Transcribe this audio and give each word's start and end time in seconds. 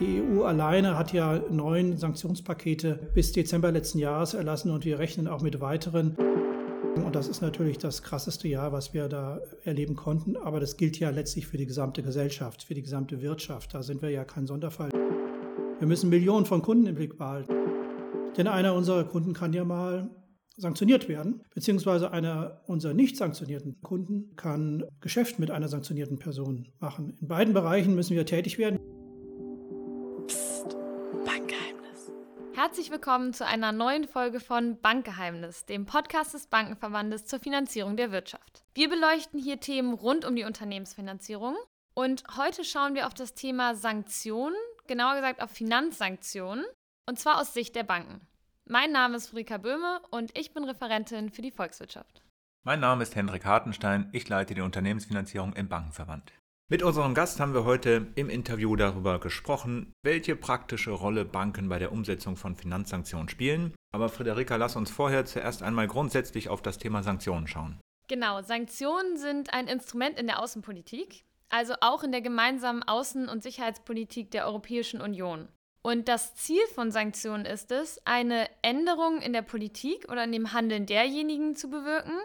Die 0.00 0.22
EU 0.22 0.44
alleine 0.44 0.96
hat 0.96 1.12
ja 1.12 1.42
neun 1.50 1.98
Sanktionspakete 1.98 3.10
bis 3.12 3.32
Dezember 3.32 3.70
letzten 3.70 3.98
Jahres 3.98 4.32
erlassen 4.32 4.70
und 4.70 4.86
wir 4.86 4.98
rechnen 4.98 5.28
auch 5.28 5.42
mit 5.42 5.60
weiteren. 5.60 6.16
Und 7.04 7.14
das 7.14 7.28
ist 7.28 7.42
natürlich 7.42 7.76
das 7.76 8.02
krasseste 8.02 8.48
Jahr, 8.48 8.72
was 8.72 8.94
wir 8.94 9.08
da 9.08 9.40
erleben 9.62 9.96
konnten. 9.96 10.38
Aber 10.38 10.58
das 10.58 10.78
gilt 10.78 10.98
ja 10.98 11.10
letztlich 11.10 11.46
für 11.46 11.58
die 11.58 11.66
gesamte 11.66 12.02
Gesellschaft, 12.02 12.62
für 12.62 12.72
die 12.72 12.82
gesamte 12.82 13.20
Wirtschaft. 13.20 13.74
Da 13.74 13.82
sind 13.82 14.00
wir 14.00 14.08
ja 14.08 14.24
kein 14.24 14.46
Sonderfall. 14.46 14.88
Wir 15.78 15.86
müssen 15.86 16.08
Millionen 16.08 16.46
von 16.46 16.62
Kunden 16.62 16.86
im 16.86 16.94
Blick 16.94 17.18
behalten. 17.18 17.52
Denn 18.38 18.46
einer 18.46 18.74
unserer 18.74 19.04
Kunden 19.04 19.34
kann 19.34 19.52
ja 19.52 19.64
mal 19.66 20.08
sanktioniert 20.56 21.08
werden, 21.08 21.42
beziehungsweise 21.54 22.10
einer 22.10 22.62
unserer 22.66 22.94
nicht 22.94 23.18
sanktionierten 23.18 23.82
Kunden 23.82 24.34
kann 24.36 24.84
Geschäft 25.00 25.38
mit 25.38 25.50
einer 25.50 25.68
sanktionierten 25.68 26.18
Person 26.18 26.68
machen. 26.78 27.16
In 27.20 27.28
beiden 27.28 27.52
Bereichen 27.52 27.94
müssen 27.94 28.16
wir 28.16 28.24
tätig 28.24 28.56
werden. 28.56 28.79
Herzlich 32.62 32.90
willkommen 32.90 33.32
zu 33.32 33.46
einer 33.46 33.72
neuen 33.72 34.06
Folge 34.06 34.38
von 34.38 34.78
Bankgeheimnis, 34.82 35.64
dem 35.64 35.86
Podcast 35.86 36.34
des 36.34 36.46
Bankenverbandes 36.46 37.24
zur 37.24 37.40
Finanzierung 37.40 37.96
der 37.96 38.12
Wirtschaft. 38.12 38.64
Wir 38.74 38.90
beleuchten 38.90 39.40
hier 39.40 39.60
Themen 39.60 39.94
rund 39.94 40.26
um 40.26 40.36
die 40.36 40.44
Unternehmensfinanzierung 40.44 41.56
und 41.94 42.22
heute 42.36 42.62
schauen 42.64 42.94
wir 42.94 43.06
auf 43.06 43.14
das 43.14 43.32
Thema 43.32 43.74
Sanktionen, 43.76 44.56
genauer 44.86 45.14
gesagt 45.14 45.40
auf 45.40 45.50
Finanzsanktionen, 45.50 46.66
und 47.08 47.18
zwar 47.18 47.40
aus 47.40 47.54
Sicht 47.54 47.74
der 47.76 47.84
Banken. 47.84 48.20
Mein 48.66 48.92
Name 48.92 49.16
ist 49.16 49.30
Frika 49.30 49.56
Böhme 49.56 50.02
und 50.10 50.36
ich 50.36 50.52
bin 50.52 50.64
Referentin 50.64 51.30
für 51.30 51.40
die 51.40 51.52
Volkswirtschaft. 51.52 52.20
Mein 52.62 52.80
Name 52.80 53.04
ist 53.04 53.16
Hendrik 53.16 53.46
Hartenstein, 53.46 54.10
ich 54.12 54.28
leite 54.28 54.52
die 54.52 54.60
Unternehmensfinanzierung 54.60 55.54
im 55.54 55.70
Bankenverband. 55.70 56.30
Mit 56.72 56.84
unserem 56.84 57.14
Gast 57.14 57.40
haben 57.40 57.52
wir 57.52 57.64
heute 57.64 58.06
im 58.14 58.30
Interview 58.30 58.76
darüber 58.76 59.18
gesprochen, 59.18 59.92
welche 60.04 60.36
praktische 60.36 60.92
Rolle 60.92 61.24
Banken 61.24 61.68
bei 61.68 61.80
der 61.80 61.90
Umsetzung 61.90 62.36
von 62.36 62.54
Finanzsanktionen 62.54 63.28
spielen. 63.28 63.74
Aber 63.92 64.08
Friederika, 64.08 64.54
lass 64.54 64.76
uns 64.76 64.88
vorher 64.88 65.24
zuerst 65.24 65.64
einmal 65.64 65.88
grundsätzlich 65.88 66.48
auf 66.48 66.62
das 66.62 66.78
Thema 66.78 67.02
Sanktionen 67.02 67.48
schauen. 67.48 67.80
Genau, 68.06 68.40
Sanktionen 68.42 69.16
sind 69.16 69.52
ein 69.52 69.66
Instrument 69.66 70.16
in 70.16 70.28
der 70.28 70.40
Außenpolitik, 70.40 71.24
also 71.48 71.74
auch 71.80 72.04
in 72.04 72.12
der 72.12 72.20
gemeinsamen 72.20 72.84
Außen- 72.84 73.28
und 73.28 73.42
Sicherheitspolitik 73.42 74.30
der 74.30 74.46
Europäischen 74.46 75.00
Union. 75.00 75.48
Und 75.82 76.06
das 76.06 76.36
Ziel 76.36 76.62
von 76.72 76.92
Sanktionen 76.92 77.46
ist 77.46 77.72
es, 77.72 78.00
eine 78.04 78.48
Änderung 78.62 79.20
in 79.20 79.32
der 79.32 79.42
Politik 79.42 80.06
oder 80.08 80.22
in 80.22 80.30
dem 80.30 80.52
Handeln 80.52 80.86
derjenigen 80.86 81.56
zu 81.56 81.68
bewirken, 81.68 82.16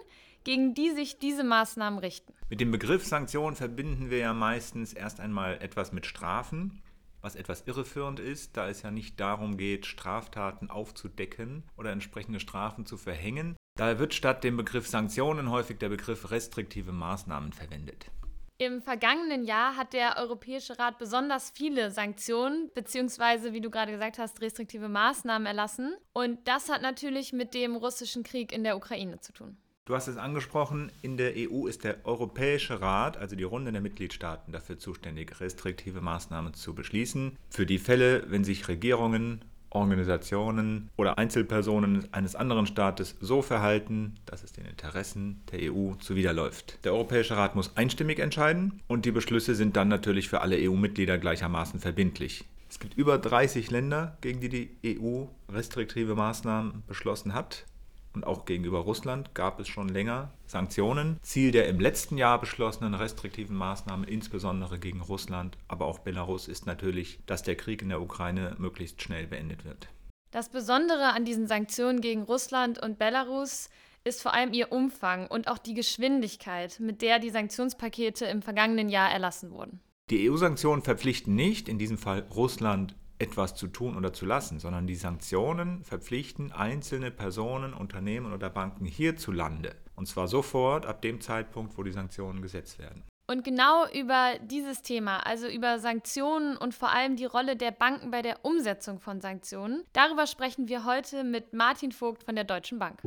gegen 0.45 0.73
die 0.73 0.91
sich 0.91 1.19
diese 1.19 1.43
Maßnahmen 1.43 1.99
richten. 1.99 2.33
Mit 2.49 2.61
dem 2.61 2.71
Begriff 2.71 3.05
Sanktion 3.05 3.55
verbinden 3.55 4.09
wir 4.09 4.19
ja 4.19 4.33
meistens 4.33 4.93
erst 4.93 5.19
einmal 5.19 5.61
etwas 5.61 5.91
mit 5.91 6.05
Strafen, 6.05 6.81
was 7.21 7.35
etwas 7.35 7.63
irreführend 7.65 8.19
ist, 8.19 8.55
da 8.55 8.69
es 8.69 8.83
ja 8.83 8.91
nicht 8.91 9.19
darum 9.19 9.57
geht, 9.57 9.85
Straftaten 9.85 10.69
aufzudecken 10.69 11.63
oder 11.75 11.91
entsprechende 11.91 12.39
Strafen 12.39 12.85
zu 12.85 12.95
verhängen. 12.97 13.57
Daher 13.77 13.99
wird 13.99 14.13
statt 14.13 14.43
dem 14.43 14.55
Begriff 14.55 14.87
Sanktionen 14.87 15.49
häufig 15.49 15.79
der 15.79 15.89
Begriff 15.89 16.31
restriktive 16.31 16.93
Maßnahmen 16.93 17.51
verwendet. 17.51 18.11
Im 18.57 18.81
vergangenen 18.81 19.43
Jahr 19.43 19.75
hat 19.75 19.91
der 19.91 20.15
Europäische 20.17 20.79
Rat 20.79 20.97
besonders 20.97 21.49
viele 21.49 21.91
Sanktionen 21.91 22.69
bzw. 22.73 23.51
wie 23.51 23.59
du 23.59 23.69
gerade 23.69 23.91
gesagt 23.91 24.17
hast, 24.17 24.39
restriktive 24.39 24.87
Maßnahmen 24.87 25.45
erlassen. 25.45 25.93
Und 26.13 26.47
das 26.47 26.69
hat 26.69 26.81
natürlich 26.81 27.33
mit 27.33 27.53
dem 27.53 27.75
russischen 27.75 28.23
Krieg 28.23 28.53
in 28.53 28.63
der 28.63 28.77
Ukraine 28.77 29.19
zu 29.19 29.33
tun. 29.33 29.57
Du 29.87 29.93
hast 29.93 30.07
es 30.07 30.17
angesprochen, 30.17 30.91
in 31.03 31.15
der 31.15 31.33
EU 31.37 31.67
ist 31.67 31.83
der 31.83 32.03
Europäische 32.07 32.81
Rat, 32.81 33.17
also 33.17 33.35
die 33.35 33.43
Runde 33.43 33.71
der 33.71 33.81
Mitgliedstaaten, 33.81 34.51
dafür 34.51 34.79
zuständig, 34.79 35.39
restriktive 35.39 36.01
Maßnahmen 36.01 36.55
zu 36.55 36.73
beschließen. 36.73 37.37
Für 37.51 37.67
die 37.67 37.77
Fälle, 37.77 38.23
wenn 38.31 38.43
sich 38.43 38.67
Regierungen, 38.67 39.45
Organisationen 39.69 40.89
oder 40.97 41.19
Einzelpersonen 41.19 42.11
eines 42.11 42.35
anderen 42.35 42.65
Staates 42.65 43.15
so 43.21 43.43
verhalten, 43.43 44.15
dass 44.25 44.41
es 44.41 44.53
den 44.53 44.65
Interessen 44.65 45.43
der 45.51 45.71
EU 45.71 45.93
zuwiderläuft. 45.99 46.79
Der 46.83 46.93
Europäische 46.93 47.37
Rat 47.37 47.53
muss 47.53 47.77
einstimmig 47.77 48.17
entscheiden 48.17 48.81
und 48.87 49.05
die 49.05 49.11
Beschlüsse 49.11 49.53
sind 49.53 49.75
dann 49.75 49.89
natürlich 49.89 50.29
für 50.29 50.41
alle 50.41 50.57
EU-Mitglieder 50.57 51.19
gleichermaßen 51.19 51.79
verbindlich. 51.79 52.45
Es 52.71 52.79
gibt 52.79 52.95
über 52.95 53.19
30 53.19 53.69
Länder, 53.69 54.17
gegen 54.21 54.39
die 54.41 54.49
die 54.49 54.99
EU 54.99 55.25
restriktive 55.47 56.15
Maßnahmen 56.15 56.81
beschlossen 56.87 57.35
hat 57.35 57.65
und 58.15 58.25
auch 58.25 58.45
gegenüber 58.45 58.79
Russland 58.79 59.33
gab 59.35 59.59
es 59.59 59.67
schon 59.67 59.89
länger 59.89 60.31
Sanktionen. 60.45 61.19
Ziel 61.21 61.51
der 61.51 61.67
im 61.67 61.79
letzten 61.79 62.17
Jahr 62.17 62.39
beschlossenen 62.39 62.93
restriktiven 62.93 63.55
Maßnahmen, 63.55 64.07
insbesondere 64.07 64.79
gegen 64.79 65.01
Russland, 65.01 65.57
aber 65.67 65.85
auch 65.85 65.99
Belarus, 65.99 66.47
ist 66.47 66.65
natürlich, 66.65 67.19
dass 67.25 67.43
der 67.43 67.55
Krieg 67.55 67.81
in 67.81 67.89
der 67.89 68.01
Ukraine 68.01 68.55
möglichst 68.57 69.01
schnell 69.01 69.27
beendet 69.27 69.65
wird. 69.65 69.89
Das 70.31 70.49
Besondere 70.49 71.13
an 71.13 71.23
diesen 71.25 71.47
Sanktionen 71.47 72.01
gegen 72.01 72.23
Russland 72.23 72.81
und 72.81 72.99
Belarus 72.99 73.69
ist 74.03 74.21
vor 74.21 74.33
allem 74.33 74.53
ihr 74.53 74.71
Umfang 74.71 75.27
und 75.27 75.47
auch 75.47 75.57
die 75.57 75.73
Geschwindigkeit, 75.73 76.79
mit 76.79 77.01
der 77.01 77.19
die 77.19 77.29
Sanktionspakete 77.29 78.25
im 78.25 78.41
vergangenen 78.41 78.89
Jahr 78.89 79.11
erlassen 79.11 79.51
wurden. 79.51 79.79
Die 80.11 80.29
EU-Sanktionen 80.29 80.83
verpflichten 80.83 81.33
nicht, 81.33 81.67
in 81.67 81.79
diesem 81.79 81.97
Fall 81.97 82.25
Russland 82.35 82.95
etwas 83.17 83.55
zu 83.55 83.67
tun 83.67 83.95
oder 83.95 84.13
zu 84.13 84.25
lassen, 84.25 84.59
sondern 84.59 84.87
die 84.87 84.95
Sanktionen 84.95 85.83
verpflichten 85.83 86.51
einzelne 86.51 87.11
Personen, 87.11 87.73
Unternehmen 87.73 88.33
oder 88.33 88.49
Banken 88.49 88.85
hierzulande. 88.85 89.75
Und 89.95 90.07
zwar 90.07 90.27
sofort 90.27 90.85
ab 90.85 91.01
dem 91.01 91.21
Zeitpunkt, 91.21 91.77
wo 91.77 91.83
die 91.83 91.91
Sanktionen 91.91 92.41
gesetzt 92.41 92.79
werden. 92.79 93.03
Und 93.27 93.43
genau 93.43 93.87
über 93.87 94.33
dieses 94.43 94.83
Thema, 94.83 95.25
also 95.25 95.47
über 95.47 95.79
Sanktionen 95.79 96.57
und 96.57 96.75
vor 96.75 96.91
allem 96.91 97.15
die 97.15 97.25
Rolle 97.25 97.55
der 97.55 97.71
Banken 97.71 98.11
bei 98.11 98.21
der 98.21 98.45
Umsetzung 98.45 98.99
von 98.99 99.19
Sanktionen, 99.19 99.83
darüber 99.93 100.27
sprechen 100.27 100.67
wir 100.67 100.85
heute 100.85 101.23
mit 101.23 101.53
Martin 101.53 101.91
Vogt 101.91 102.23
von 102.23 102.35
der 102.35 102.43
Deutschen 102.43 102.77
Bank. 102.77 103.01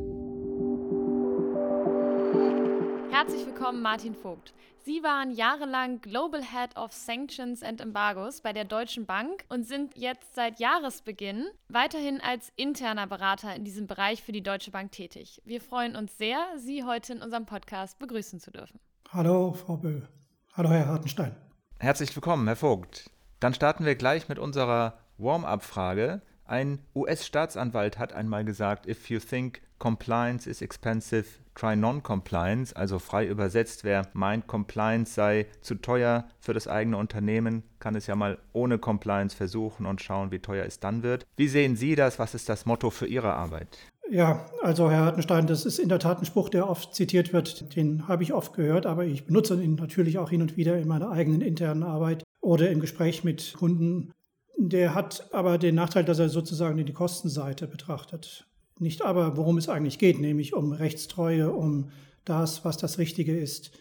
Herzlich 3.19 3.47
willkommen, 3.47 3.83
Martin 3.83 4.15
Vogt. 4.15 4.55
Sie 4.84 5.03
waren 5.03 5.33
jahrelang 5.33 6.01
Global 6.01 6.41
Head 6.41 6.77
of 6.77 6.93
Sanctions 6.93 7.65
and 7.65 7.81
Embargos 7.81 8.43
bei 8.43 8.53
der 8.53 8.65
Deutschen 8.65 9.06
Bank 9.06 9.45
und 9.49 9.67
sind 9.67 9.97
jetzt 9.97 10.37
seit 10.37 10.61
Jahresbeginn 10.61 11.49
weiterhin 11.69 12.21
als 12.21 12.53
interner 12.55 13.09
Berater 13.09 13.56
in 13.56 13.65
diesem 13.65 13.89
Bereich 13.89 14.23
für 14.23 14.31
die 14.31 14.45
Deutsche 14.45 14.71
Bank 14.71 14.93
tätig. 14.93 15.43
Wir 15.45 15.61
freuen 15.61 15.97
uns 15.97 16.17
sehr, 16.17 16.39
Sie 16.59 16.84
heute 16.84 17.15
in 17.15 17.21
unserem 17.21 17.45
Podcast 17.45 17.99
begrüßen 17.99 18.39
zu 18.39 18.53
dürfen. 18.53 18.79
Hallo, 19.11 19.53
Frau 19.53 19.79
Böhl. 19.79 20.09
Hallo, 20.53 20.71
Herr 20.71 20.87
Hartenstein. 20.87 21.35
Herzlich 21.81 22.15
willkommen, 22.15 22.47
Herr 22.47 22.55
Vogt. 22.55 23.11
Dann 23.41 23.53
starten 23.53 23.85
wir 23.85 23.97
gleich 23.97 24.29
mit 24.29 24.39
unserer 24.39 25.00
Warm-up-Frage. 25.17 26.23
Ein 26.45 26.79
US-Staatsanwalt 26.95 27.99
hat 27.99 28.12
einmal 28.12 28.45
gesagt, 28.45 28.87
if 28.87 29.11
you 29.11 29.19
think 29.19 29.61
compliance 29.81 30.49
is 30.49 30.62
expensive, 30.62 31.27
try 31.58 31.76
non-compliance, 31.76 32.74
also 32.74 32.98
frei 32.98 33.26
übersetzt, 33.26 33.84
wer 33.84 34.08
meint, 34.12 34.46
Compliance 34.46 35.14
sei 35.14 35.46
zu 35.60 35.74
teuer 35.74 36.26
für 36.41 36.54
das 36.54 36.69
eigene 36.69 36.96
Unternehmen, 36.96 37.62
kann 37.80 37.94
es 37.94 38.06
ja 38.06 38.16
mal 38.16 38.38
ohne 38.52 38.78
Compliance 38.78 39.36
versuchen 39.36 39.86
und 39.86 40.00
schauen, 40.00 40.30
wie 40.30 40.38
teuer 40.38 40.64
es 40.64 40.80
dann 40.80 41.02
wird. 41.02 41.26
Wie 41.36 41.48
sehen 41.48 41.76
Sie 41.76 41.94
das? 41.94 42.19
Was 42.19 42.34
ist 42.34 42.48
das 42.48 42.66
Motto 42.66 42.91
für 42.91 43.06
Ihre 43.06 43.34
Arbeit? 43.34 43.78
Ja, 44.10 44.46
also 44.62 44.91
Herr 44.91 45.04
Hartenstein, 45.04 45.46
das 45.46 45.66
ist 45.66 45.78
in 45.78 45.91
der 45.91 45.98
Tat 45.98 46.20
ein 46.20 46.24
Spruch, 46.24 46.48
der 46.48 46.69
oft 46.69 46.94
zitiert 46.94 47.32
wird. 47.32 47.76
Den 47.76 48.08
habe 48.08 48.22
ich 48.22 48.32
oft 48.32 48.54
gehört, 48.54 48.86
aber 48.86 49.04
ich 49.04 49.26
benutze 49.26 49.62
ihn 49.62 49.75
natürlich 49.75 50.19
auch 50.19 50.30
hin 50.30 50.40
und 50.40 50.56
wieder 50.56 50.78
in 50.78 50.88
meiner 50.88 51.10
eigenen 51.10 51.42
internen 51.42 51.82
Arbeit 51.82 52.22
oder 52.40 52.70
im 52.70 52.80
Gespräch 52.80 53.22
mit 53.22 53.54
Kunden. 53.58 54.12
Der 54.56 54.94
hat 54.94 55.28
aber 55.32 55.58
den 55.58 55.75
Nachteil, 55.75 56.04
dass 56.04 56.19
er 56.19 56.30
sozusagen 56.30 56.82
die 56.84 56.92
Kostenseite 56.92 57.66
betrachtet. 57.66 58.47
Nicht 58.78 59.03
aber, 59.03 59.37
worum 59.37 59.59
es 59.59 59.69
eigentlich 59.69 59.99
geht, 59.99 60.21
nämlich 60.21 60.55
um 60.55 60.72
Rechtstreue, 60.72 61.53
um 61.53 61.91
das, 62.25 62.65
was 62.65 62.77
das 62.77 62.99
Richtige 62.99 63.37
ist 63.37 63.72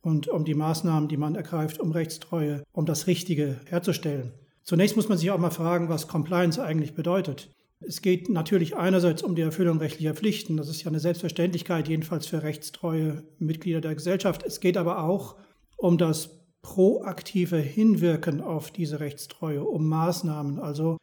und 0.00 0.28
um 0.28 0.44
die 0.44 0.54
Maßnahmen, 0.54 1.08
die 1.08 1.16
man 1.16 1.34
ergreift, 1.34 1.80
um 1.80 1.90
Rechtstreue, 1.90 2.62
um 2.72 2.86
das 2.86 3.06
Richtige 3.06 3.60
herzustellen. 3.66 4.32
Zunächst 4.62 4.96
muss 4.96 5.08
man 5.08 5.18
sich 5.18 5.30
auch 5.30 5.38
mal 5.38 5.50
fragen, 5.50 5.88
was 5.88 6.08
Compliance 6.08 6.62
eigentlich 6.62 6.94
bedeutet. 6.94 7.50
Es 7.80 8.02
geht 8.02 8.28
natürlich 8.28 8.76
einerseits 8.76 9.22
um 9.22 9.34
die 9.34 9.42
Erfüllung 9.42 9.78
rechtlicher 9.78 10.14
Pflichten. 10.14 10.56
Das 10.56 10.68
ist 10.68 10.82
ja 10.82 10.88
eine 10.88 11.00
Selbstverständlichkeit, 11.00 11.88
jedenfalls 11.88 12.26
für 12.26 12.42
rechtstreue 12.42 13.22
Mitglieder 13.38 13.80
der 13.80 13.94
Gesellschaft. 13.94 14.42
Es 14.44 14.60
geht 14.60 14.76
aber 14.76 15.04
auch 15.04 15.36
um 15.76 15.98
das 15.98 16.30
proaktive 16.62 17.58
Hinwirken 17.58 18.40
auf 18.40 18.70
diese 18.70 18.98
Rechtstreue, 18.98 19.62
um 19.62 19.88
Maßnahmen, 19.88 20.58
also 20.58 20.96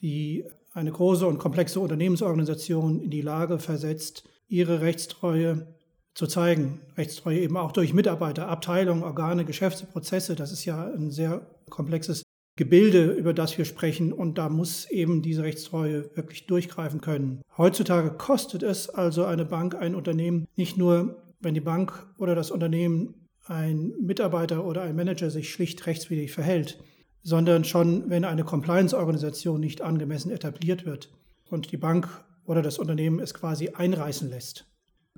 die 0.00 0.44
eine 0.72 0.92
große 0.92 1.26
und 1.26 1.38
komplexe 1.38 1.80
Unternehmensorganisation 1.80 3.00
in 3.00 3.10
die 3.10 3.22
Lage 3.22 3.58
versetzt, 3.58 4.28
ihre 4.48 4.80
Rechtstreue 4.80 5.66
zu 6.14 6.26
zeigen. 6.26 6.80
Rechtstreue 6.96 7.38
eben 7.38 7.56
auch 7.56 7.72
durch 7.72 7.94
Mitarbeiter, 7.94 8.48
Abteilungen, 8.48 9.04
Organe, 9.04 9.44
Geschäfte, 9.44 9.86
Prozesse. 9.86 10.34
Das 10.34 10.52
ist 10.52 10.64
ja 10.64 10.90
ein 10.90 11.10
sehr 11.10 11.46
komplexes 11.70 12.22
Gebilde, 12.56 13.12
über 13.12 13.32
das 13.32 13.56
wir 13.56 13.64
sprechen. 13.64 14.12
Und 14.12 14.36
da 14.36 14.48
muss 14.48 14.90
eben 14.90 15.22
diese 15.22 15.44
Rechtstreue 15.44 16.10
wirklich 16.16 16.46
durchgreifen 16.46 17.00
können. 17.00 17.40
Heutzutage 17.56 18.10
kostet 18.10 18.64
es 18.64 18.88
also 18.88 19.24
eine 19.24 19.44
Bank, 19.44 19.76
ein 19.76 19.94
Unternehmen 19.94 20.46
nicht 20.56 20.76
nur, 20.76 21.22
wenn 21.40 21.54
die 21.54 21.60
Bank 21.60 22.06
oder 22.18 22.34
das 22.34 22.50
Unternehmen 22.50 23.28
ein 23.46 23.92
Mitarbeiter 24.00 24.64
oder 24.64 24.82
ein 24.82 24.96
Manager 24.96 25.30
sich 25.30 25.50
schlicht 25.50 25.86
rechtswidrig 25.86 26.32
verhält, 26.32 26.78
sondern 27.22 27.64
schon, 27.64 28.08
wenn 28.10 28.24
eine 28.24 28.44
Compliance-Organisation 28.44 29.60
nicht 29.60 29.82
angemessen 29.82 30.30
etabliert 30.30 30.86
wird 30.86 31.10
und 31.50 31.72
die 31.72 31.76
Bank 31.76 32.08
oder 32.44 32.62
das 32.62 32.78
Unternehmen 32.78 33.20
es 33.20 33.34
quasi 33.34 33.70
einreißen 33.70 34.30
lässt. 34.30 34.66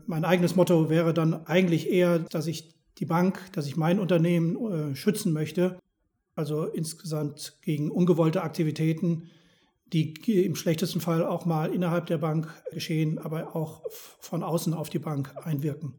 Mein 0.06 0.24
eigenes 0.24 0.56
Motto 0.56 0.90
wäre 0.90 1.14
dann 1.14 1.46
eigentlich 1.46 1.90
eher, 1.90 2.18
dass 2.18 2.46
ich 2.46 2.74
die 2.98 3.04
Bank, 3.04 3.40
dass 3.52 3.66
ich 3.66 3.76
mein 3.76 3.98
Unternehmen 3.98 4.92
äh, 4.92 4.96
schützen 4.96 5.32
möchte, 5.32 5.78
also 6.34 6.64
insgesamt 6.64 7.58
gegen 7.62 7.90
ungewollte 7.90 8.42
Aktivitäten, 8.42 9.30
die 9.92 10.14
im 10.44 10.54
schlechtesten 10.54 11.00
Fall 11.00 11.24
auch 11.24 11.46
mal 11.46 11.74
innerhalb 11.74 12.06
der 12.06 12.18
Bank 12.18 12.48
geschehen, 12.72 13.18
aber 13.18 13.56
auch 13.56 13.82
von 13.90 14.42
außen 14.42 14.72
auf 14.72 14.88
die 14.88 15.00
Bank 15.00 15.34
einwirken. 15.42 15.94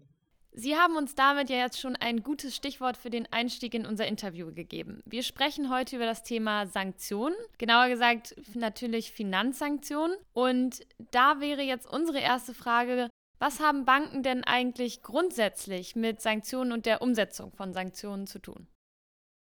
Sie 0.53 0.75
haben 0.75 0.97
uns 0.97 1.15
damit 1.15 1.49
ja 1.49 1.57
jetzt 1.57 1.79
schon 1.79 1.95
ein 1.95 2.23
gutes 2.23 2.55
Stichwort 2.55 2.97
für 2.97 3.09
den 3.09 3.25
Einstieg 3.31 3.73
in 3.73 3.85
unser 3.85 4.05
Interview 4.05 4.53
gegeben. 4.53 5.01
Wir 5.05 5.23
sprechen 5.23 5.73
heute 5.73 5.95
über 5.95 6.05
das 6.05 6.23
Thema 6.23 6.67
Sanktionen, 6.67 7.35
genauer 7.57 7.87
gesagt 7.87 8.35
natürlich 8.53 9.13
Finanzsanktionen. 9.13 10.17
Und 10.33 10.81
da 11.11 11.39
wäre 11.39 11.61
jetzt 11.61 11.89
unsere 11.89 12.19
erste 12.19 12.53
Frage, 12.53 13.09
was 13.39 13.61
haben 13.61 13.85
Banken 13.85 14.23
denn 14.23 14.43
eigentlich 14.43 15.01
grundsätzlich 15.01 15.95
mit 15.95 16.21
Sanktionen 16.21 16.73
und 16.73 16.85
der 16.85 17.01
Umsetzung 17.01 17.53
von 17.53 17.73
Sanktionen 17.73 18.27
zu 18.27 18.39
tun? 18.39 18.67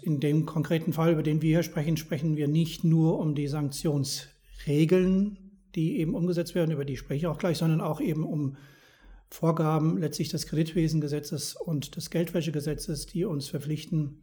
In 0.01 0.21
dem 0.21 0.45
konkreten 0.45 0.93
Fall, 0.93 1.11
über 1.11 1.23
den 1.23 1.41
wir 1.41 1.49
hier 1.49 1.63
sprechen, 1.63 1.97
sprechen 1.97 2.37
wir 2.37 2.47
nicht 2.47 2.83
nur 2.83 3.19
um 3.19 3.35
die 3.35 3.47
Sanktionsregeln, 3.47 5.59
die 5.75 5.99
eben 5.99 6.15
umgesetzt 6.15 6.55
werden, 6.55 6.71
über 6.71 6.85
die 6.85 6.97
spreche 6.97 7.17
ich 7.17 7.27
auch 7.27 7.37
gleich, 7.37 7.57
sondern 7.57 7.81
auch 7.81 7.99
eben 7.99 8.23
um 8.23 8.55
Vorgaben 9.33 9.97
letztlich 9.97 10.29
des 10.29 10.45
Kreditwesengesetzes 10.45 11.55
und 11.55 11.95
des 11.95 12.11
Geldwäschegesetzes, 12.11 13.07
die 13.07 13.25
uns 13.25 13.47
verpflichten, 13.47 14.21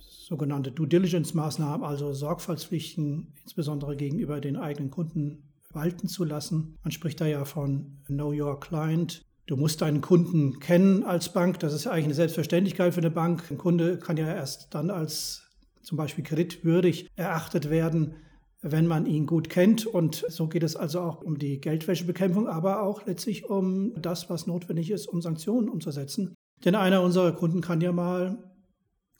sogenannte 0.00 0.72
Due 0.72 0.88
Diligence-Maßnahmen, 0.88 1.86
also 1.86 2.12
Sorgfaltspflichten, 2.12 3.32
insbesondere 3.44 3.94
gegenüber 3.94 4.40
den 4.40 4.56
eigenen 4.56 4.90
Kunden, 4.90 5.44
walten 5.72 6.08
zu 6.08 6.24
lassen. 6.24 6.76
Man 6.82 6.90
spricht 6.90 7.20
da 7.20 7.26
ja 7.26 7.44
von 7.44 8.00
Know 8.06 8.32
Your 8.32 8.58
Client. 8.58 9.22
Du 9.46 9.56
musst 9.56 9.82
deinen 9.82 10.00
Kunden 10.00 10.58
kennen 10.58 11.04
als 11.04 11.32
Bank. 11.32 11.60
Das 11.60 11.72
ist 11.72 11.86
eigentlich 11.86 12.06
eine 12.06 12.14
Selbstverständlichkeit 12.14 12.94
für 12.94 13.00
eine 13.00 13.12
Bank. 13.12 13.44
Ein 13.52 13.56
Kunde 13.56 14.00
kann 14.00 14.16
ja 14.16 14.26
erst 14.26 14.74
dann 14.74 14.90
als 14.90 15.48
zum 15.82 15.96
Beispiel 15.96 16.24
kreditwürdig 16.24 17.08
erachtet 17.14 17.70
werden, 17.70 18.16
wenn 18.60 18.86
man 18.86 19.06
ihn 19.06 19.26
gut 19.26 19.48
kennt. 19.48 19.86
Und 19.86 20.24
so 20.28 20.48
geht 20.48 20.62
es 20.62 20.76
also 20.76 21.00
auch 21.00 21.22
um 21.22 21.38
die 21.38 21.60
Geldwäschebekämpfung, 21.60 22.48
aber 22.48 22.82
auch 22.82 23.06
letztlich 23.06 23.48
um 23.48 23.92
das, 24.00 24.28
was 24.30 24.46
notwendig 24.46 24.90
ist, 24.90 25.06
um 25.06 25.20
Sanktionen 25.20 25.68
umzusetzen. 25.68 26.34
Denn 26.64 26.74
einer 26.74 27.02
unserer 27.02 27.32
Kunden 27.32 27.60
kann 27.60 27.80
ja 27.80 27.92
mal 27.92 28.38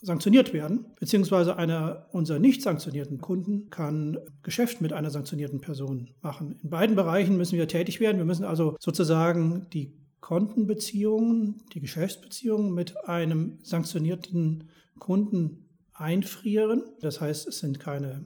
sanktioniert 0.00 0.52
werden, 0.52 0.86
beziehungsweise 0.98 1.56
einer 1.56 2.06
unserer 2.12 2.38
nicht 2.38 2.62
sanktionierten 2.62 3.20
Kunden 3.20 3.68
kann 3.70 4.18
Geschäft 4.42 4.80
mit 4.80 4.92
einer 4.92 5.10
sanktionierten 5.10 5.60
Person 5.60 6.10
machen. 6.20 6.56
In 6.62 6.70
beiden 6.70 6.94
Bereichen 6.94 7.36
müssen 7.36 7.58
wir 7.58 7.66
tätig 7.66 7.98
werden. 7.98 8.18
Wir 8.18 8.24
müssen 8.24 8.44
also 8.44 8.76
sozusagen 8.78 9.66
die 9.72 9.92
Kontenbeziehungen, 10.20 11.62
die 11.72 11.80
Geschäftsbeziehungen 11.80 12.74
mit 12.74 13.08
einem 13.08 13.58
sanktionierten 13.62 14.68
Kunden 14.98 15.68
einfrieren. 15.92 16.82
Das 17.00 17.20
heißt, 17.20 17.48
es 17.48 17.58
sind 17.58 17.80
keine 17.80 18.24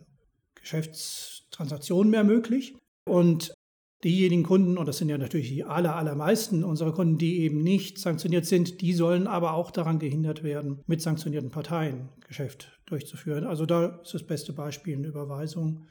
Geschäftstransaktionen 0.62 2.10
mehr 2.10 2.24
möglich. 2.24 2.74
Und 3.04 3.54
diejenigen 4.04 4.42
Kunden, 4.42 4.78
und 4.78 4.86
das 4.86 4.98
sind 4.98 5.08
ja 5.08 5.18
natürlich 5.18 5.48
die 5.48 5.64
aller, 5.64 5.94
allermeisten 5.94 6.64
unserer 6.64 6.92
Kunden, 6.92 7.18
die 7.18 7.40
eben 7.40 7.62
nicht 7.62 7.98
sanktioniert 7.98 8.46
sind, 8.46 8.80
die 8.80 8.94
sollen 8.94 9.26
aber 9.26 9.52
auch 9.52 9.70
daran 9.70 9.98
gehindert 9.98 10.42
werden, 10.42 10.80
mit 10.86 11.00
sanktionierten 11.00 11.50
Parteien 11.50 12.08
Geschäft 12.26 12.80
durchzuführen. 12.86 13.44
Also 13.44 13.66
da 13.66 14.00
ist 14.02 14.14
das 14.14 14.24
beste 14.24 14.52
Beispiel 14.52 14.96
eine 14.96 15.08
Überweisung, 15.08 15.86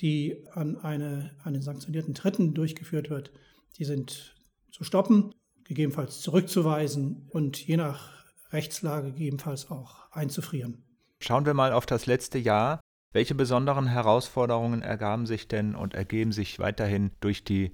die 0.00 0.44
an 0.52 0.76
eine, 0.76 1.32
einen 1.44 1.62
sanktionierten 1.62 2.14
Dritten 2.14 2.54
durchgeführt 2.54 3.10
wird. 3.10 3.32
Die 3.78 3.84
sind 3.84 4.34
zu 4.70 4.84
stoppen, 4.84 5.34
gegebenenfalls 5.64 6.20
zurückzuweisen 6.20 7.26
und 7.30 7.66
je 7.66 7.76
nach 7.76 8.10
Rechtslage 8.50 9.12
gegebenenfalls 9.12 9.70
auch 9.70 10.10
einzufrieren. 10.10 10.84
Schauen 11.20 11.46
wir 11.46 11.54
mal 11.54 11.72
auf 11.72 11.86
das 11.86 12.06
letzte 12.06 12.38
Jahr. 12.38 12.80
Welche 13.12 13.34
besonderen 13.34 13.86
Herausforderungen 13.86 14.82
ergaben 14.82 15.26
sich 15.26 15.46
denn 15.48 15.74
und 15.74 15.94
ergeben 15.94 16.32
sich 16.32 16.58
weiterhin 16.58 17.10
durch 17.20 17.44
die 17.44 17.72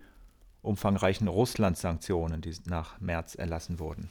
umfangreichen 0.63 1.29
Russland-Sanktionen, 1.29 2.41
die 2.41 2.55
nach 2.67 3.01
März 3.01 3.37
erlassen 3.37 3.79
wurden? 3.79 4.09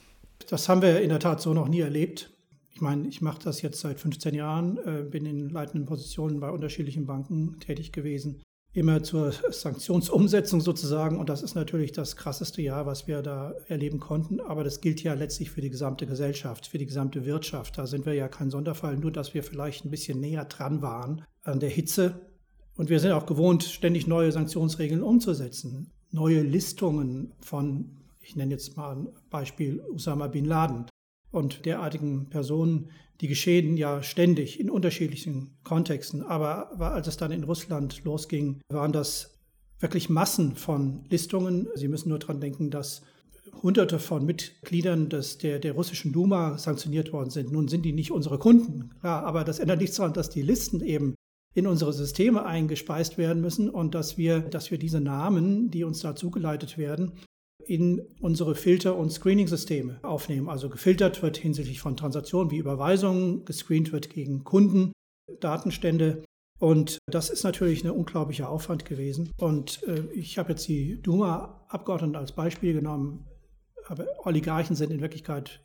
Das 0.50 0.69
haben 0.69 0.81
wir 0.81 1.01
in 1.01 1.09
der 1.09 1.19
Tat 1.19 1.41
so 1.41 1.53
noch 1.53 1.68
nie 1.68 1.81
erlebt. 1.81 2.31
Ich 2.71 2.79
meine, 2.79 3.07
ich 3.07 3.21
mache 3.21 3.39
das 3.44 3.62
jetzt 3.62 3.81
seit 3.81 4.00
15 4.00 4.35
Jahren, 4.35 4.77
äh, 4.85 5.03
bin 5.03 5.25
in 5.25 5.50
leitenden 5.50 5.85
Positionen 5.85 6.39
bei 6.39 6.50
unterschiedlichen 6.50 7.06
Banken 7.06 7.59
tätig 7.59 7.91
gewesen 7.91 8.41
immer 8.77 9.01
zur 9.01 9.33
Sanktionsumsetzung 9.50 10.62
sozusagen. 10.62 11.18
Und 11.18 11.29
das 11.29 11.41
ist 11.41 11.56
natürlich 11.56 11.91
das 11.91 12.15
krasseste 12.15 12.62
Jahr, 12.62 12.85
was 12.85 13.07
wir 13.07 13.24
da 13.24 13.53
erleben 13.68 14.00
konnten. 14.00 14.39
Aber 14.39 14.63
das 14.63 14.81
gilt 14.81 15.01
ja 15.01 15.15
letztlich 15.15 15.50
für 15.50 15.62
die 15.62 15.71
gesamte 15.71 16.06
Gesellschaft, 16.06 16.68
für 16.68 16.77
die 16.77 16.85
gesamte 16.85 17.25
Wirtschaft. 17.25 17.77
Da 17.77 17.88
sind 17.88 18.06
wir 18.06 18.13
ja 18.13 18.27
kein 18.27 18.51
Sonderfall, 18.51 18.95
nur 18.97 19.12
dass 19.12 19.33
wir 19.33 19.44
vielleicht 19.44 19.83
ein 19.83 19.89
bisschen 19.89 20.19
näher 20.19 20.45
dran 20.45 20.83
waren 20.83 21.24
an 21.44 21.59
der 21.59 21.69
Hitze. 21.69 22.21
Und 22.75 22.89
wir 22.89 23.00
sind 23.00 23.12
auch 23.13 23.25
gewohnt, 23.25 23.63
ständig 23.63 24.06
neue 24.06 24.31
Sanktionsregeln 24.31 25.01
umzusetzen. 25.01 25.91
Neue 26.12 26.41
Listungen 26.41 27.33
von, 27.39 27.97
ich 28.21 28.35
nenne 28.35 28.51
jetzt 28.51 28.77
mal 28.77 28.95
ein 28.95 29.07
Beispiel, 29.31 29.81
Osama 29.91 30.27
bin 30.27 30.45
Laden 30.45 30.85
und 31.31 31.65
derartigen 31.65 32.29
Personen, 32.29 32.89
die 33.21 33.27
geschehen 33.27 33.77
ja 33.77 34.03
ständig 34.03 34.59
in 34.59 34.69
unterschiedlichen 34.69 35.57
Kontexten. 35.63 36.21
Aber 36.21 36.79
als 36.79 37.07
es 37.07 37.18
dann 37.18 37.31
in 37.31 37.44
Russland 37.44 38.03
losging, 38.03 38.62
waren 38.69 38.91
das 38.91 39.39
wirklich 39.79 40.09
Massen 40.09 40.56
von 40.56 41.06
Listungen. 41.09 41.68
Sie 41.75 41.88
müssen 41.88 42.09
nur 42.09 42.19
daran 42.19 42.39
denken, 42.39 42.69
dass 42.69 43.01
Hunderte 43.63 44.00
von 44.00 44.25
Mitgliedern 44.25 45.09
des, 45.09 45.38
der, 45.39 45.59
der 45.59 45.74
russischen 45.74 46.13
Duma 46.13 46.57
sanktioniert 46.57 47.12
worden 47.13 47.29
sind. 47.29 47.51
Nun 47.51 47.68
sind 47.68 47.83
die 47.83 47.94
nicht 47.94 48.12
unsere 48.12 48.38
Kunden, 48.38 48.91
klar, 49.00 49.24
aber 49.24 49.44
das 49.44 49.59
ändert 49.59 49.81
nichts 49.81 49.95
daran, 49.95 50.13
dass 50.13 50.29
die 50.29 50.41
Listen 50.41 50.81
eben 50.81 51.15
in 51.56 51.65
unsere 51.65 51.91
Systeme 51.91 52.45
eingespeist 52.45 53.18
werden 53.18 53.41
müssen 53.41 53.69
und 53.69 53.95
dass 53.95 54.18
wir, 54.18 54.41
dass 54.41 54.69
wir 54.69 54.77
diese 54.77 55.01
Namen, 55.01 55.71
die 55.71 55.83
uns 55.83 56.01
da 56.01 56.15
zugeleitet 56.15 56.77
werden, 56.77 57.13
in 57.68 58.02
unsere 58.19 58.56
Filter- 58.56 58.96
und 58.96 59.12
Screening-Systeme 59.12 60.00
aufnehmen. 60.04 60.50
Also 60.50 60.69
gefiltert 60.69 61.22
wird 61.22 61.38
hinsichtlich 61.38 61.80
von 61.80 61.98
Transaktionen 61.98 62.52
wie 62.52 62.58
Überweisungen, 62.58 63.46
gescreent 63.46 63.92
wird 63.92 64.10
gegen 64.10 64.44
Kunden, 64.44 64.94
Datenstände. 65.40 66.24
Und 66.60 66.98
das 67.08 67.30
ist 67.30 67.44
natürlich 67.44 67.84
ein 67.84 67.91
unglaublicher 67.91 68.50
Aufwand 68.50 68.86
gewesen. 68.86 69.32
Und 69.38 69.84
äh, 69.84 70.03
ich 70.13 70.38
habe 70.38 70.50
jetzt 70.50 70.68
die 70.68 71.01
Duma-Abgeordneten 71.01 72.15
als 72.15 72.32
Beispiel 72.32 72.74
genommen. 72.74 73.25
Aber 73.88 74.06
Oligarchen 74.25 74.75
sind 74.75 74.91
in 74.91 75.01
Wirklichkeit 75.01 75.62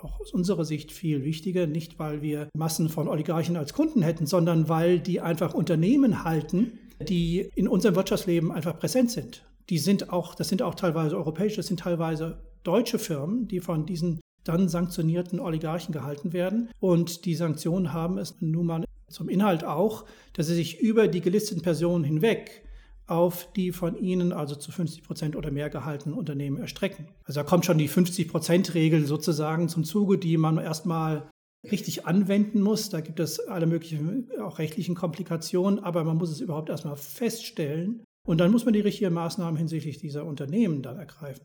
auch 0.00 0.20
aus 0.20 0.32
unserer 0.32 0.64
Sicht 0.64 0.92
viel 0.92 1.24
wichtiger, 1.24 1.66
nicht 1.66 1.98
weil 1.98 2.20
wir 2.20 2.48
Massen 2.54 2.88
von 2.88 3.08
Oligarchen 3.08 3.56
als 3.56 3.72
Kunden 3.72 4.02
hätten, 4.02 4.26
sondern 4.26 4.68
weil 4.68 4.98
die 4.98 5.20
einfach 5.20 5.54
Unternehmen 5.54 6.24
halten, 6.24 6.78
die 7.00 7.48
in 7.54 7.68
unserem 7.68 7.94
Wirtschaftsleben 7.94 8.52
einfach 8.52 8.78
präsent 8.78 9.10
sind 9.10 9.44
die 9.70 9.78
sind 9.78 10.10
auch, 10.10 10.34
das 10.34 10.48
sind 10.48 10.62
auch 10.62 10.74
teilweise 10.74 11.16
europäische, 11.16 11.56
das 11.56 11.66
sind 11.66 11.80
teilweise 11.80 12.42
deutsche 12.62 12.98
Firmen, 12.98 13.48
die 13.48 13.60
von 13.60 13.86
diesen 13.86 14.20
dann 14.44 14.68
sanktionierten 14.68 15.40
Oligarchen 15.40 15.92
gehalten 15.92 16.32
werden. 16.32 16.68
Und 16.78 17.24
die 17.24 17.34
Sanktionen 17.34 17.92
haben 17.92 18.18
es 18.18 18.40
nun 18.40 18.66
mal 18.66 18.84
zum 19.08 19.28
Inhalt 19.28 19.64
auch, 19.64 20.04
dass 20.34 20.46
sie 20.46 20.54
sich 20.54 20.80
über 20.80 21.08
die 21.08 21.20
gelisteten 21.20 21.62
Personen 21.62 22.04
hinweg 22.04 22.62
auf 23.06 23.52
die 23.52 23.72
von 23.72 23.96
ihnen 23.96 24.32
also 24.32 24.54
zu 24.54 24.72
50 24.72 25.02
Prozent 25.02 25.36
oder 25.36 25.50
mehr 25.50 25.68
gehaltenen 25.68 26.16
Unternehmen 26.16 26.56
erstrecken. 26.56 27.08
Also 27.24 27.40
da 27.40 27.44
kommt 27.44 27.66
schon 27.66 27.76
die 27.76 27.88
50 27.88 28.28
Prozent 28.28 28.74
Regel 28.74 29.06
sozusagen 29.06 29.68
zum 29.68 29.84
Zuge, 29.84 30.16
die 30.16 30.38
man 30.38 30.56
erstmal 30.56 31.28
richtig 31.70 32.06
anwenden 32.06 32.62
muss. 32.62 32.88
Da 32.88 33.00
gibt 33.00 33.20
es 33.20 33.40
alle 33.40 33.66
möglichen 33.66 34.30
auch 34.40 34.58
rechtlichen 34.58 34.94
Komplikationen, 34.94 35.80
aber 35.80 36.04
man 36.04 36.16
muss 36.16 36.30
es 36.30 36.40
überhaupt 36.40 36.70
erstmal 36.70 36.96
feststellen 36.96 38.02
und 38.26 38.38
dann 38.38 38.50
muss 38.50 38.64
man 38.64 38.74
die 38.74 38.80
richtigen 38.80 39.12
Maßnahmen 39.12 39.56
hinsichtlich 39.56 39.98
dieser 39.98 40.24
Unternehmen 40.24 40.82
dann 40.82 40.98
ergreifen. 40.98 41.44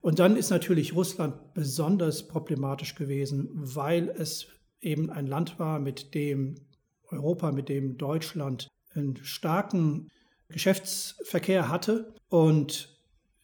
Und 0.00 0.18
dann 0.18 0.36
ist 0.36 0.50
natürlich 0.50 0.94
Russland 0.94 1.54
besonders 1.54 2.26
problematisch 2.26 2.94
gewesen, 2.94 3.48
weil 3.52 4.08
es 4.08 4.48
eben 4.80 5.10
ein 5.10 5.26
Land 5.26 5.58
war, 5.58 5.78
mit 5.78 6.14
dem 6.14 6.56
Europa, 7.08 7.52
mit 7.52 7.68
dem 7.68 7.98
Deutschland 7.98 8.68
einen 8.94 9.16
starken 9.22 10.08
Geschäftsverkehr 10.48 11.68
hatte. 11.68 12.14
Und 12.28 12.88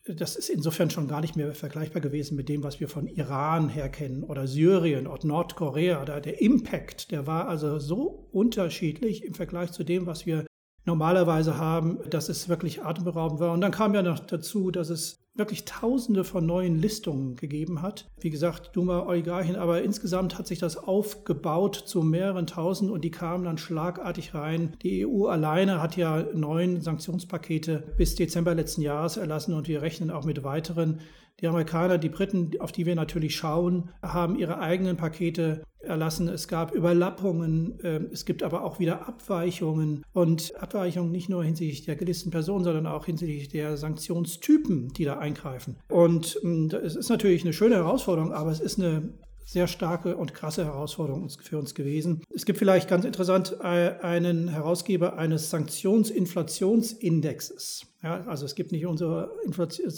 das 0.05 0.37
ist 0.37 0.49
insofern 0.49 0.91
schon 0.91 1.07
gar 1.07 1.21
nicht 1.21 1.37
mehr 1.37 1.55
vergleichbar 1.55 2.01
gewesen 2.01 2.37
mit 2.37 2.49
dem, 2.49 2.65
was 2.65 2.81
wir 2.81 2.89
von 2.89 3.07
Iran 3.07 3.69
her 3.69 3.89
kennen 3.89 4.25
oder 4.25 4.47
Syrien 4.47 5.07
oder 5.07 5.27
Nordkorea. 5.27 6.05
Der 6.05 6.41
Impact, 6.41 7.11
der 7.13 7.27
war 7.27 7.49
also 7.49 7.79
so 7.79 8.29
unterschiedlich 8.33 9.25
im 9.25 9.35
Vergleich 9.35 9.71
zu 9.73 9.85
dem, 9.85 10.07
was 10.07 10.27
wir 10.27 10.47
normalerweise 10.89 11.59
haben, 11.59 11.99
dass 12.11 12.29
es 12.29 12.49
wirklich 12.49 12.83
atemberaubend 12.83 13.39
war. 13.39 13.53
Und 13.53 13.61
dann 13.61 13.71
kam 13.71 13.95
ja 13.95 14.03
noch 14.03 14.19
dazu, 14.19 14.73
dass 14.73 14.91
es 14.91 15.21
wirklich 15.35 15.65
Tausende 15.65 16.25
von 16.25 16.45
neuen 16.45 16.77
Listungen 16.77 17.37
gegeben 17.37 17.81
hat. 17.81 18.11
Wie 18.19 18.31
gesagt, 18.31 18.75
Duma 18.75 19.07
Oligarchen, 19.07 19.55
aber 19.55 19.83
insgesamt 19.83 20.37
hat 20.37 20.49
sich 20.49 20.59
das 20.59 20.77
aufgebaut 20.77 21.77
zu 21.77 22.03
mehreren 22.03 22.49
Tausend 22.49 22.91
und 22.91 23.05
die 23.05 23.13
kamen 23.13 23.45
dann 23.45 23.57
schlagartig 23.57 24.35
rein. 24.35 24.77
Die 24.83 25.07
EU 25.07 25.27
alleine 25.27 25.81
hat 25.81 25.97
ja 25.97 26.25
neun 26.35 26.81
Sanktionspakete 26.81 27.95
bis 27.97 28.17
Dezember 28.17 28.55
letzten 28.55 28.83
Jahres 28.83 29.17
erlassen 29.17 29.55
und 29.55 29.69
wir 29.69 29.81
rechnen 29.81 30.11
auch 30.11 30.25
mit 30.25 30.43
weiteren. 30.43 30.99
Die 31.41 31.47
Amerikaner, 31.47 31.99
die 31.99 32.09
Briten, 32.09 32.53
auf 32.59 32.73
die 32.73 32.85
wir 32.85 32.97
natürlich 32.97 33.37
schauen, 33.37 33.91
haben 34.03 34.37
ihre 34.37 34.59
eigenen 34.59 34.97
Pakete 34.97 35.63
erlassen. 35.81 36.29
Es 36.29 36.49
gab 36.49 36.75
Überlappungen, 36.75 37.79
ähm, 37.85 38.09
es 38.13 38.25
gibt 38.25 38.43
aber 38.43 38.65
auch 38.65 38.81
wieder 38.81 39.07
Abweichungen 39.07 40.05
und 40.13 40.53
Abweichungen 40.61 41.13
nicht 41.13 41.29
nur 41.29 41.45
hinsichtlich 41.45 41.87
der 41.87 41.95
gelisteten 41.97 42.33
Personen, 42.33 42.65
sondern 42.65 42.87
auch 42.87 43.07
hinsichtlich 43.07 43.49
der 43.49 43.77
Sanktionstypen, 43.77 44.89
die 44.89 45.05
da 45.05 45.19
eingreifen. 45.19 45.77
Und 45.89 46.41
ähm, 46.43 46.71
es 46.83 46.97
ist 46.97 47.09
natürlich 47.09 47.45
eine 47.45 47.53
schöne 47.53 47.77
Herausforderung, 47.77 48.33
aber 48.33 48.51
es 48.51 48.61
ist 48.61 48.81
eine 48.81 49.15
sehr 49.49 49.67
starke 49.67 50.15
und 50.15 50.35
krasse 50.35 50.67
Herausforderung 50.67 51.27
für 51.31 51.59
uns 51.59 51.75
gewesen. 51.75 52.23
Es 52.35 52.45
gibt 52.45 52.59
vielleicht 52.59 52.87
ganz 52.87 53.07
interessant 53.07 53.57
äh, 53.63 53.95
einen 54.03 54.49
Herausgeber 54.49 55.17
eines 55.17 55.49
Sanktionsinflationsindexes. 55.49 57.87
Ja, 58.03 58.27
also 58.27 58.45
es 58.45 58.55
gibt 58.55 58.73
nicht 58.73 58.85
unsere 58.85 59.31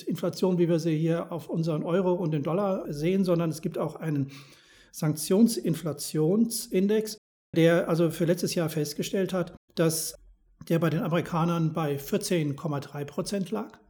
Inflation, 0.06 0.58
wie 0.58 0.68
wir 0.68 0.78
sie 0.78 0.96
hier 0.96 1.32
auf 1.32 1.48
unseren 1.48 1.82
Euro 1.82 2.12
und 2.12 2.30
den 2.30 2.44
Dollar 2.44 2.84
sehen, 2.92 3.24
sondern 3.24 3.50
es 3.50 3.60
gibt 3.60 3.76
auch 3.76 3.96
einen 3.96 4.30
Sanktionsinflationsindex, 4.92 7.18
der 7.56 7.88
also 7.88 8.10
für 8.10 8.26
letztes 8.26 8.54
Jahr 8.54 8.68
festgestellt 8.68 9.32
hat, 9.32 9.56
dass 9.74 10.14
der 10.68 10.78
bei 10.78 10.90
den 10.90 11.02
Amerikanern 11.02 11.72
bei 11.72 11.96
14,3 11.96 13.04
Prozent 13.04 13.50
lag. 13.50 13.80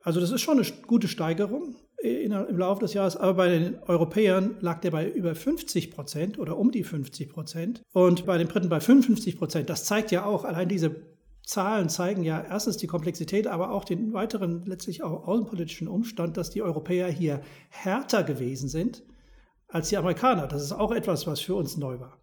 Also 0.00 0.18
das 0.18 0.30
ist 0.30 0.40
schon 0.40 0.58
eine 0.58 0.66
gute 0.86 1.08
Steigerung 1.08 1.76
im 2.00 2.58
Laufe 2.58 2.80
des 2.80 2.94
Jahres, 2.94 3.16
aber 3.16 3.34
bei 3.34 3.48
den 3.48 3.78
Europäern 3.82 4.56
lag 4.60 4.80
der 4.80 4.92
bei 4.92 5.08
über 5.08 5.34
50 5.34 5.90
Prozent 5.90 6.38
oder 6.38 6.56
um 6.56 6.70
die 6.70 6.84
50 6.84 7.28
Prozent 7.28 7.82
und 7.92 8.24
bei 8.24 8.38
den 8.38 8.46
Briten 8.46 8.68
bei 8.68 8.80
55 8.80 9.36
Prozent. 9.36 9.68
Das 9.68 9.84
zeigt 9.84 10.12
ja 10.12 10.24
auch, 10.24 10.44
allein 10.44 10.68
diese 10.68 10.94
Zahlen 11.42 11.88
zeigen 11.88 12.22
ja 12.22 12.44
erstens 12.44 12.76
die 12.76 12.86
Komplexität, 12.86 13.46
aber 13.46 13.70
auch 13.72 13.84
den 13.84 14.12
weiteren 14.12 14.64
letztlich 14.66 15.02
auch 15.02 15.26
außenpolitischen 15.26 15.88
Umstand, 15.88 16.36
dass 16.36 16.50
die 16.50 16.62
Europäer 16.62 17.08
hier 17.08 17.40
härter 17.70 18.22
gewesen 18.22 18.68
sind 18.68 19.02
als 19.66 19.88
die 19.88 19.96
Amerikaner. 19.96 20.46
Das 20.46 20.62
ist 20.62 20.72
auch 20.72 20.92
etwas, 20.92 21.26
was 21.26 21.40
für 21.40 21.54
uns 21.54 21.76
neu 21.76 21.98
war. 22.00 22.18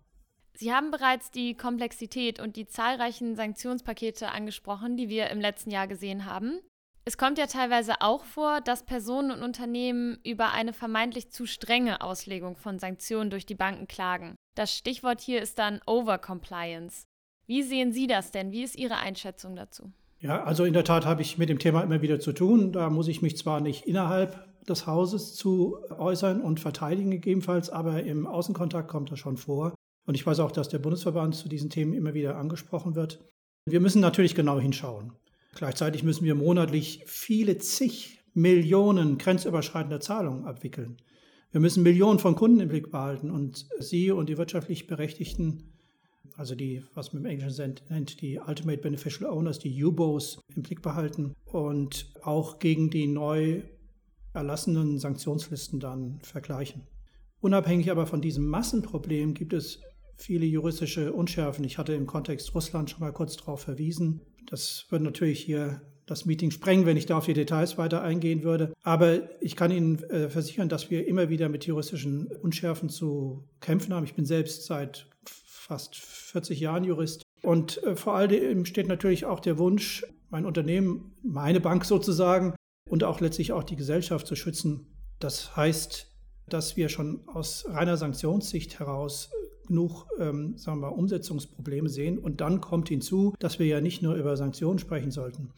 Sie 0.54 0.72
haben 0.72 0.90
bereits 0.90 1.32
die 1.32 1.56
Komplexität 1.56 2.40
und 2.40 2.56
die 2.56 2.66
zahlreichen 2.66 3.36
Sanktionspakete 3.36 4.30
angesprochen, 4.30 4.96
die 4.96 5.10
wir 5.10 5.30
im 5.30 5.42
letzten 5.42 5.70
Jahr 5.70 5.88
gesehen 5.88 6.26
haben. 6.26 6.62
Es 7.08 7.20
kommt 7.20 7.38
ja 7.38 7.46
teilweise 7.46 8.02
auch 8.02 8.26
vor, 8.26 8.62
dass 8.62 8.84
Personen 8.84 9.30
und 9.30 9.44
Unternehmen 9.44 10.18
über 10.24 10.54
eine 10.54 10.74
vermeintlich 10.74 11.30
zu 11.30 11.46
strenge 11.46 12.02
Auslegung 12.02 12.58
von 12.58 12.80
Sanktionen 12.80 13.30
durch 13.30 13.46
die 13.46 13.54
Banken 13.54 13.88
klagen. 13.88 14.34
Das 14.56 14.74
Stichwort 14.74 15.22
hier 15.22 15.40
ist 15.40 15.60
dann 15.60 15.82
Overcompliance. 15.86 17.06
Wie 17.46 17.62
sehen 17.62 17.92
Sie 17.92 18.08
das 18.08 18.32
denn? 18.32 18.52
Wie 18.52 18.64
ist 18.64 18.76
Ihre 18.76 18.98
Einschätzung 18.98 19.56
dazu? 19.56 19.92
Ja, 20.20 20.44
also 20.46 20.64
in 20.64 20.74
der 20.74 20.84
Tat 20.84 21.06
habe 21.06 21.22
ich 21.22 21.38
mit 21.38 21.50
dem 21.50 21.60
Thema 21.60 21.84
immer 21.84 22.02
wieder 22.02 22.20
zu 22.20 22.34
tun. 22.34 22.72
Da 22.72 22.90
muss 22.90 23.08
ich 23.08 23.22
mich 23.22 23.38
zwar 23.38 23.62
nicht 23.62 23.86
innerhalb 23.86 24.66
des 24.66 24.88
Hauses 24.88 25.36
zu 25.36 25.78
äußern 25.96 26.42
und 26.42 26.60
verteidigen 26.60 27.12
gegebenenfalls, 27.12 27.70
aber 27.70 28.02
im 28.02 28.26
Außenkontakt 28.26 28.88
kommt 28.88 29.12
das 29.12 29.20
schon 29.20 29.38
vor. 29.38 29.76
Und 30.08 30.16
ich 30.16 30.26
weiß 30.26 30.40
auch, 30.40 30.52
dass 30.52 30.70
der 30.70 30.80
Bundesverband 30.80 31.36
zu 31.36 31.50
diesen 31.50 31.70
Themen 31.70 31.94
immer 31.94 32.16
wieder 32.16 32.36
angesprochen 32.38 32.96
wird. 32.96 33.24
Wir 33.68 33.80
müssen 33.80 34.02
natürlich 34.02 34.34
genau 34.34 34.60
hinschauen. 34.60 35.14
Gleichzeitig 35.56 36.04
müssen 36.04 36.26
wir 36.26 36.36
monatlich 36.36 37.04
viele 37.08 37.58
zig 37.58 38.20
Millionen 38.34 39.18
grenzüberschreitender 39.18 40.02
Zahlungen 40.02 40.46
abwickeln. 40.46 40.98
Wir 41.52 41.62
müssen 41.62 41.84
Millionen 41.84 42.20
von 42.20 42.36
Kunden 42.36 42.60
im 42.60 42.68
Blick 42.68 42.92
behalten 42.92 43.32
und 43.32 43.66
Sie 43.80 44.12
und 44.12 44.28
die 44.28 44.38
wirtschaftlich 44.38 44.88
Berechtigten, 44.88 45.72
also 46.36 46.54
die, 46.54 46.84
was 46.94 47.14
man 47.14 47.24
im 47.24 47.32
Englischen 47.32 47.76
nennt, 47.90 48.22
die 48.22 48.38
Ultimate 48.46 48.82
Beneficial 48.82 49.32
Owners, 49.32 49.60
die 49.60 49.82
UBOs 49.82 50.42
im 50.54 50.64
Blick 50.64 50.82
behalten 50.82 51.34
und 51.46 52.14
auch 52.22 52.60
gegen 52.60 52.90
die 52.90 53.08
neu 53.08 53.62
erlassenen 54.34 55.00
Sanktionslisten 55.00 55.80
dann 55.80 56.20
vergleichen. 56.22 56.82
Unabhängig 57.40 57.90
aber 57.90 58.08
von 58.08 58.20
diesem 58.20 58.46
Massenproblem 58.46 59.34
gibt 59.34 59.54
es 59.54 59.80
viele 60.18 60.46
juristische 60.46 61.14
Unschärfen. 61.14 61.64
Ich 61.64 61.78
hatte 61.78 61.94
im 61.94 62.08
Kontext 62.08 62.54
Russland 62.56 62.90
schon 62.90 63.02
mal 63.02 63.12
kurz 63.12 63.38
darauf 63.38 63.62
verwiesen. 63.62 64.22
Das 64.48 64.86
würde 64.90 65.06
natürlich 65.06 65.40
hier 65.40 65.82
das 66.06 66.26
Meeting 66.26 66.52
sprengen, 66.52 66.86
wenn 66.86 66.98
ich 66.98 67.08
da 67.08 67.18
auf 67.18 67.26
die 67.26 67.34
Details 67.34 67.78
weiter 67.78 68.02
eingehen 68.02 68.44
würde. 68.44 68.74
Aber 68.84 69.42
ich 69.42 69.56
kann 69.56 69.72
Ihnen 69.72 70.04
äh, 70.04 70.30
versichern, 70.30 70.70
dass 70.70 70.92
wir 70.92 71.08
immer 71.08 71.30
wieder 71.30 71.50
mit 71.50 71.66
juristischen 71.66 72.28
Unschärfen 72.28 72.90
zu 72.90 73.48
kämpfen 73.60 73.94
haben. 73.94 74.06
Ich 74.06 74.14
bin 74.14 74.26
selbst 74.26 74.66
seit 74.66 75.08
fast 75.26 75.96
40 75.96 76.60
Jahren 76.60 76.84
Jurist. 76.84 77.24
Und 77.42 77.82
äh, 77.84 77.96
vor 77.96 78.16
allem 78.16 78.66
steht 78.66 78.88
natürlich 78.88 79.26
auch 79.26 79.40
der 79.40 79.58
Wunsch, 79.58 80.06
mein 80.30 80.46
Unternehmen, 80.46 81.16
meine 81.24 81.60
Bank 81.60 81.86
sozusagen 81.86 82.54
und 82.88 83.04
auch 83.04 83.20
letztlich 83.20 83.52
auch 83.52 83.64
die 83.64 83.76
Gesellschaft 83.76 84.28
zu 84.28 84.36
schützen. 84.36 84.88
Das 85.20 85.56
heißt, 85.56 86.12
dass 86.48 86.78
wir 86.78 86.90
schon 86.90 87.28
aus 87.28 87.66
reiner 87.68 87.98
Sanktionssicht 87.98 88.80
heraus 88.80 89.32
genug 89.68 90.08
ähm, 90.20 90.58
sagen 90.58 90.82
wir, 90.82 90.92
Umsetzungsprobleme 90.94 91.90
sehen. 91.90 92.18
Und 92.20 92.42
dann 92.42 92.62
kommt 92.62 92.90
hinzu, 92.90 93.34
dass 93.40 93.60
wir 93.60 93.66
ja 93.66 93.82
nicht 93.82 94.02
nur 94.02 94.16
über 94.16 94.38
Sanktionen 94.38 94.80
sprechen 94.80 95.12
sollten, 95.12 95.52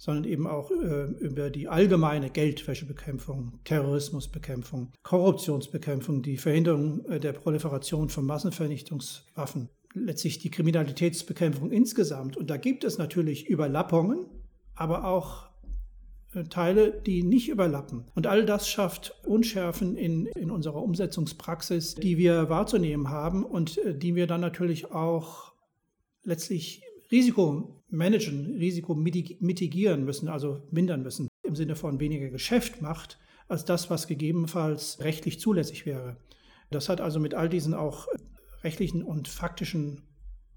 sondern 0.00 0.24
eben 0.24 0.46
auch 0.46 0.70
äh, 0.70 1.04
über 1.20 1.50
die 1.50 1.68
allgemeine 1.68 2.30
Geldwäschebekämpfung, 2.30 3.58
Terrorismusbekämpfung, 3.64 4.92
Korruptionsbekämpfung, 5.02 6.22
die 6.22 6.38
Verhinderung 6.38 7.04
äh, 7.04 7.20
der 7.20 7.34
Proliferation 7.34 8.08
von 8.08 8.24
Massenvernichtungswaffen, 8.24 9.68
letztlich 9.92 10.38
die 10.38 10.50
Kriminalitätsbekämpfung 10.50 11.70
insgesamt. 11.70 12.38
Und 12.38 12.48
da 12.48 12.56
gibt 12.56 12.84
es 12.84 12.96
natürlich 12.96 13.46
Überlappungen, 13.46 14.24
aber 14.74 15.04
auch 15.04 15.49
Teile, 16.48 16.92
die 16.92 17.22
nicht 17.22 17.48
überlappen. 17.48 18.04
Und 18.14 18.26
all 18.26 18.46
das 18.46 18.68
schafft 18.68 19.14
Unschärfen 19.26 19.96
in, 19.96 20.26
in 20.26 20.50
unserer 20.50 20.82
Umsetzungspraxis, 20.82 21.96
die 21.96 22.18
wir 22.18 22.48
wahrzunehmen 22.48 23.10
haben 23.10 23.44
und 23.44 23.78
äh, 23.78 23.96
die 23.96 24.14
wir 24.14 24.26
dann 24.26 24.40
natürlich 24.40 24.92
auch 24.92 25.52
letztlich 26.22 26.82
Risiko 27.10 27.82
managen, 27.88 28.56
Risiko 28.58 28.94
mitigieren 28.94 30.04
müssen, 30.04 30.28
also 30.28 30.62
mindern 30.70 31.02
müssen, 31.02 31.26
im 31.42 31.56
Sinne 31.56 31.74
von 31.74 31.98
weniger 31.98 32.28
Geschäft 32.28 32.80
macht, 32.80 33.18
als 33.48 33.64
das, 33.64 33.90
was 33.90 34.06
gegebenenfalls 34.06 35.00
rechtlich 35.00 35.40
zulässig 35.40 35.86
wäre. 35.86 36.16
Das 36.70 36.88
hat 36.88 37.00
also 37.00 37.18
mit 37.18 37.34
all 37.34 37.48
diesen 37.48 37.74
auch 37.74 38.06
rechtlichen 38.62 39.02
und 39.02 39.26
faktischen 39.26 40.02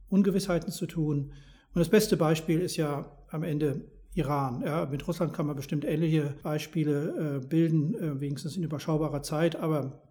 Ungewissheiten 0.09 0.71
zu 0.71 0.85
tun. 0.85 1.33
Und 1.73 1.79
das 1.79 1.89
beste 1.89 2.17
Beispiel 2.17 2.59
ist 2.59 2.77
ja 2.77 3.17
am 3.29 3.41
Ende 3.41 3.85
Iran. 4.15 4.61
Ja, 4.65 4.85
mit 4.85 5.07
Russland 5.07 5.33
kann 5.33 5.47
man 5.47 5.55
bestimmt 5.55 5.85
ähnliche 5.85 6.35
Beispiele 6.43 7.41
äh, 7.43 7.45
bilden, 7.45 7.95
äh, 7.95 8.19
wenigstens 8.19 8.55
in 8.55 8.63
überschaubarer 8.63 9.23
Zeit. 9.23 9.55
Aber 9.55 10.01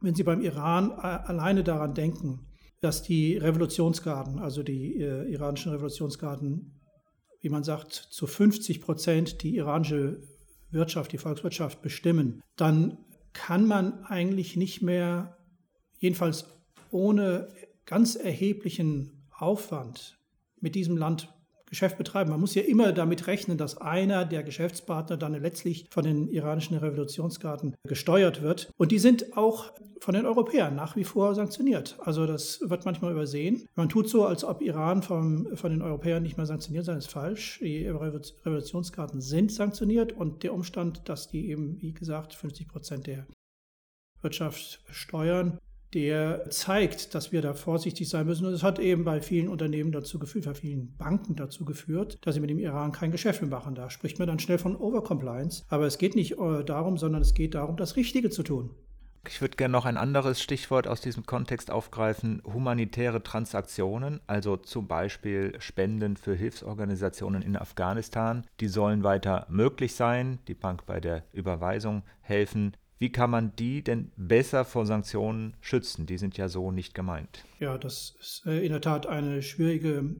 wenn 0.00 0.14
Sie 0.14 0.24
beim 0.24 0.40
Iran 0.40 0.90
äh, 0.90 1.02
alleine 1.02 1.62
daran 1.62 1.94
denken, 1.94 2.46
dass 2.80 3.02
die 3.02 3.36
Revolutionsgarden, 3.36 4.38
also 4.38 4.62
die 4.62 5.00
äh, 5.00 5.30
iranischen 5.32 5.72
Revolutionsgarden, 5.72 6.80
wie 7.40 7.48
man 7.48 7.64
sagt, 7.64 7.92
zu 7.92 8.26
50 8.26 8.80
Prozent 8.80 9.42
die 9.42 9.56
iranische 9.56 10.20
Wirtschaft, 10.70 11.12
die 11.12 11.18
Volkswirtschaft 11.18 11.82
bestimmen, 11.82 12.40
dann 12.56 12.98
kann 13.32 13.66
man 13.66 14.04
eigentlich 14.04 14.56
nicht 14.56 14.82
mehr, 14.82 15.36
jedenfalls 15.98 16.46
ohne 16.90 17.48
ganz 17.86 18.16
erheblichen 18.16 19.28
Aufwand, 19.30 20.18
mit 20.60 20.74
diesem 20.74 20.96
Land 20.96 21.32
Geschäft 21.68 21.98
betreiben. 21.98 22.30
Man 22.30 22.40
muss 22.40 22.54
ja 22.54 22.62
immer 22.62 22.92
damit 22.92 23.26
rechnen, 23.26 23.58
dass 23.58 23.78
einer 23.78 24.24
der 24.24 24.42
Geschäftspartner 24.42 25.16
dann 25.16 25.34
letztlich 25.40 25.86
von 25.90 26.04
den 26.04 26.28
iranischen 26.28 26.76
Revolutionsgarden 26.76 27.74
gesteuert 27.86 28.42
wird. 28.42 28.70
Und 28.76 28.92
die 28.92 28.98
sind 28.98 29.36
auch 29.36 29.72
von 30.00 30.14
den 30.14 30.26
Europäern 30.26 30.74
nach 30.74 30.96
wie 30.96 31.04
vor 31.04 31.34
sanktioniert. 31.34 31.96
Also 31.98 32.26
das 32.26 32.60
wird 32.62 32.84
manchmal 32.84 33.12
übersehen. 33.12 33.68
Man 33.74 33.88
tut 33.88 34.08
so, 34.08 34.24
als 34.24 34.44
ob 34.44 34.62
Iran 34.62 35.02
vom, 35.02 35.56
von 35.56 35.70
den 35.70 35.82
Europäern 35.82 36.22
nicht 36.22 36.36
mehr 36.36 36.46
sanktioniert 36.46 36.84
sei, 36.84 36.94
ist 36.94 37.10
falsch. 37.10 37.58
Die 37.62 37.86
Revolutionsgarden 37.86 39.20
sind 39.20 39.52
sanktioniert 39.52 40.12
und 40.12 40.42
der 40.42 40.54
Umstand, 40.54 41.08
dass 41.08 41.28
die 41.28 41.50
eben, 41.50 41.80
wie 41.80 41.92
gesagt, 41.92 42.34
50 42.34 42.68
Prozent 42.68 43.06
der 43.06 43.26
Wirtschaft 44.20 44.80
steuern, 44.90 45.58
der 45.94 46.50
zeigt, 46.50 47.14
dass 47.14 47.32
wir 47.32 47.42
da 47.42 47.54
vorsichtig 47.54 48.08
sein 48.08 48.26
müssen. 48.26 48.46
Und 48.46 48.52
es 48.52 48.62
hat 48.62 48.78
eben 48.78 49.04
bei 49.04 49.20
vielen 49.20 49.48
Unternehmen 49.48 49.92
dazu 49.92 50.18
geführt, 50.18 50.44
bei 50.44 50.54
vielen 50.54 50.96
Banken 50.96 51.36
dazu 51.36 51.64
geführt, 51.64 52.18
dass 52.22 52.34
sie 52.34 52.40
mit 52.40 52.50
dem 52.50 52.58
Iran 52.58 52.92
kein 52.92 53.10
Geschäft 53.10 53.40
mehr 53.40 53.50
machen. 53.50 53.74
Da 53.74 53.90
spricht 53.90 54.18
man 54.18 54.28
dann 54.28 54.38
schnell 54.38 54.58
von 54.58 54.76
Overcompliance. 54.76 55.64
Aber 55.68 55.86
es 55.86 55.98
geht 55.98 56.14
nicht 56.14 56.38
äh, 56.38 56.64
darum, 56.64 56.98
sondern 56.98 57.22
es 57.22 57.34
geht 57.34 57.54
darum, 57.54 57.76
das 57.76 57.96
Richtige 57.96 58.30
zu 58.30 58.42
tun. 58.42 58.70
Ich 59.26 59.42
würde 59.42 59.56
gerne 59.56 59.72
noch 59.72 59.84
ein 59.84 59.98
anderes 59.98 60.40
Stichwort 60.40 60.88
aus 60.88 61.02
diesem 61.02 61.26
Kontext 61.26 61.70
aufgreifen, 61.70 62.40
humanitäre 62.44 63.22
Transaktionen, 63.22 64.20
also 64.26 64.56
zum 64.56 64.86
Beispiel 64.86 65.54
Spenden 65.58 66.16
für 66.16 66.34
Hilfsorganisationen 66.34 67.42
in 67.42 67.56
Afghanistan. 67.56 68.46
Die 68.60 68.68
sollen 68.68 69.02
weiter 69.04 69.46
möglich 69.50 69.94
sein, 69.94 70.38
die 70.48 70.54
Bank 70.54 70.86
bei 70.86 71.00
der 71.00 71.24
Überweisung 71.32 72.04
helfen. 72.20 72.74
Wie 72.98 73.10
kann 73.10 73.30
man 73.30 73.52
die 73.56 73.82
denn 73.82 74.10
besser 74.16 74.64
vor 74.64 74.86
Sanktionen 74.86 75.54
schützen? 75.60 76.06
Die 76.06 76.18
sind 76.18 76.36
ja 76.36 76.48
so 76.48 76.72
nicht 76.72 76.94
gemeint. 76.94 77.44
Ja, 77.60 77.78
das 77.78 78.16
ist 78.20 78.42
äh, 78.46 78.64
in 78.64 78.72
der 78.72 78.80
Tat 78.80 79.06
eine 79.06 79.42
schwierige 79.42 80.16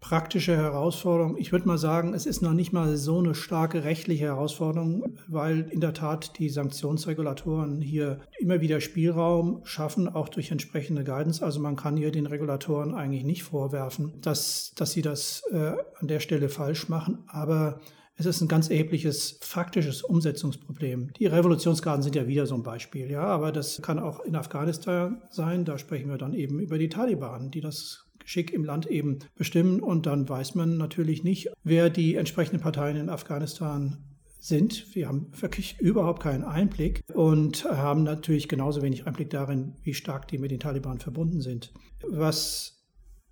praktische 0.00 0.56
Herausforderung. 0.56 1.36
Ich 1.38 1.50
würde 1.50 1.66
mal 1.66 1.78
sagen, 1.78 2.14
es 2.14 2.24
ist 2.24 2.40
noch 2.40 2.52
nicht 2.52 2.72
mal 2.72 2.96
so 2.96 3.18
eine 3.18 3.34
starke 3.34 3.82
rechtliche 3.82 4.26
Herausforderung, 4.26 5.18
weil 5.26 5.68
in 5.70 5.80
der 5.80 5.92
Tat 5.92 6.38
die 6.38 6.48
Sanktionsregulatoren 6.48 7.80
hier 7.80 8.20
immer 8.38 8.60
wieder 8.60 8.80
Spielraum 8.80 9.60
schaffen, 9.64 10.08
auch 10.08 10.28
durch 10.28 10.52
entsprechende 10.52 11.02
Guidance. 11.02 11.44
Also 11.44 11.58
man 11.58 11.74
kann 11.74 11.96
hier 11.96 12.12
den 12.12 12.26
Regulatoren 12.26 12.94
eigentlich 12.94 13.24
nicht 13.24 13.42
vorwerfen, 13.42 14.20
dass, 14.20 14.72
dass 14.76 14.92
sie 14.92 15.02
das 15.02 15.42
äh, 15.50 15.72
an 15.98 16.06
der 16.06 16.20
Stelle 16.20 16.48
falsch 16.48 16.88
machen. 16.88 17.24
Aber 17.26 17.80
es 18.18 18.26
ist 18.26 18.40
ein 18.40 18.48
ganz 18.48 18.68
erhebliches 18.68 19.38
faktisches 19.40 20.02
Umsetzungsproblem. 20.02 21.12
Die 21.18 21.26
Revolutionsgarden 21.26 22.02
sind 22.02 22.16
ja 22.16 22.26
wieder 22.26 22.46
so 22.46 22.56
ein 22.56 22.64
Beispiel, 22.64 23.08
ja, 23.10 23.22
aber 23.22 23.52
das 23.52 23.80
kann 23.80 24.00
auch 24.00 24.20
in 24.20 24.34
Afghanistan 24.34 25.22
sein. 25.30 25.64
Da 25.64 25.78
sprechen 25.78 26.10
wir 26.10 26.18
dann 26.18 26.34
eben 26.34 26.58
über 26.58 26.78
die 26.78 26.88
Taliban, 26.88 27.52
die 27.52 27.60
das 27.60 28.06
Geschick 28.18 28.52
im 28.52 28.64
Land 28.64 28.86
eben 28.86 29.20
bestimmen. 29.36 29.80
Und 29.80 30.06
dann 30.06 30.28
weiß 30.28 30.56
man 30.56 30.76
natürlich 30.76 31.22
nicht, 31.22 31.48
wer 31.62 31.90
die 31.90 32.16
entsprechenden 32.16 32.60
Parteien 32.60 32.96
in 32.96 33.08
Afghanistan 33.08 33.98
sind. 34.40 34.94
Wir 34.96 35.06
haben 35.06 35.30
wirklich 35.40 35.78
überhaupt 35.78 36.22
keinen 36.22 36.44
Einblick 36.44 37.04
und 37.14 37.64
haben 37.64 38.02
natürlich 38.02 38.48
genauso 38.48 38.82
wenig 38.82 39.06
Einblick 39.06 39.30
darin, 39.30 39.76
wie 39.84 39.94
stark 39.94 40.26
die 40.26 40.38
mit 40.38 40.50
den 40.50 40.60
Taliban 40.60 40.98
verbunden 40.98 41.40
sind. 41.40 41.72
Was 42.02 42.84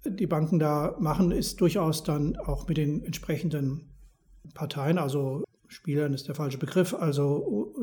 die 0.04 0.28
Banken 0.28 0.60
da 0.60 0.96
machen, 1.00 1.32
ist 1.32 1.60
durchaus 1.60 2.04
dann 2.04 2.36
auch 2.36 2.68
mit 2.68 2.76
den 2.76 3.02
entsprechenden 3.02 3.95
Parteien, 4.54 4.98
also 4.98 5.44
Spielern 5.68 6.14
ist 6.14 6.28
der 6.28 6.34
falsche 6.34 6.58
Begriff, 6.58 6.94
also 6.94 7.74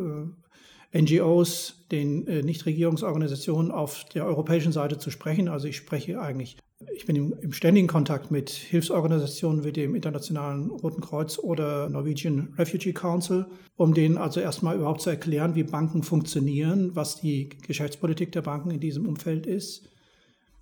äh, 0.94 1.02
NGOs, 1.02 1.86
den 1.92 2.28
äh, 2.28 2.44
Nichtregierungsorganisationen 2.44 3.72
auf 3.72 4.06
der 4.14 4.26
europäischen 4.26 4.72
Seite 4.72 4.98
zu 4.98 5.12
sprechen. 5.12 5.50
Also 5.50 5.68
ich 5.68 5.78
spreche 5.78 6.22
eigentlich 6.22 6.58
ich 6.96 7.06
bin 7.06 7.16
im, 7.16 7.34
im, 7.40 7.54
ständigen 7.54 7.88
Kontakt 7.88 8.32
mit 8.32 8.50
Hilfsorganisationen 8.50 9.64
wie 9.64 9.72
dem 9.72 9.96
Internationalen 9.96 10.70
Roten 10.70 11.02
Kreuz 11.02 11.40
oder 11.40 11.90
Norwegian 11.90 12.54
Refugee 12.58 12.94
Council, 12.94 13.46
um 13.76 13.94
denen 13.94 14.18
also 14.18 14.40
erstmal 14.40 14.76
überhaupt 14.76 15.02
zu 15.02 15.10
erklären, 15.10 15.56
wie 15.56 15.64
Banken 15.64 16.04
funktionieren, 16.04 16.96
was 16.96 17.22
die 17.22 17.50
Geschäftspolitik 17.50 18.32
der 18.32 18.42
Banken 18.42 18.72
in 18.72 18.80
diesem 18.80 19.08
Umfeld 19.08 19.46
ist, 19.46 19.90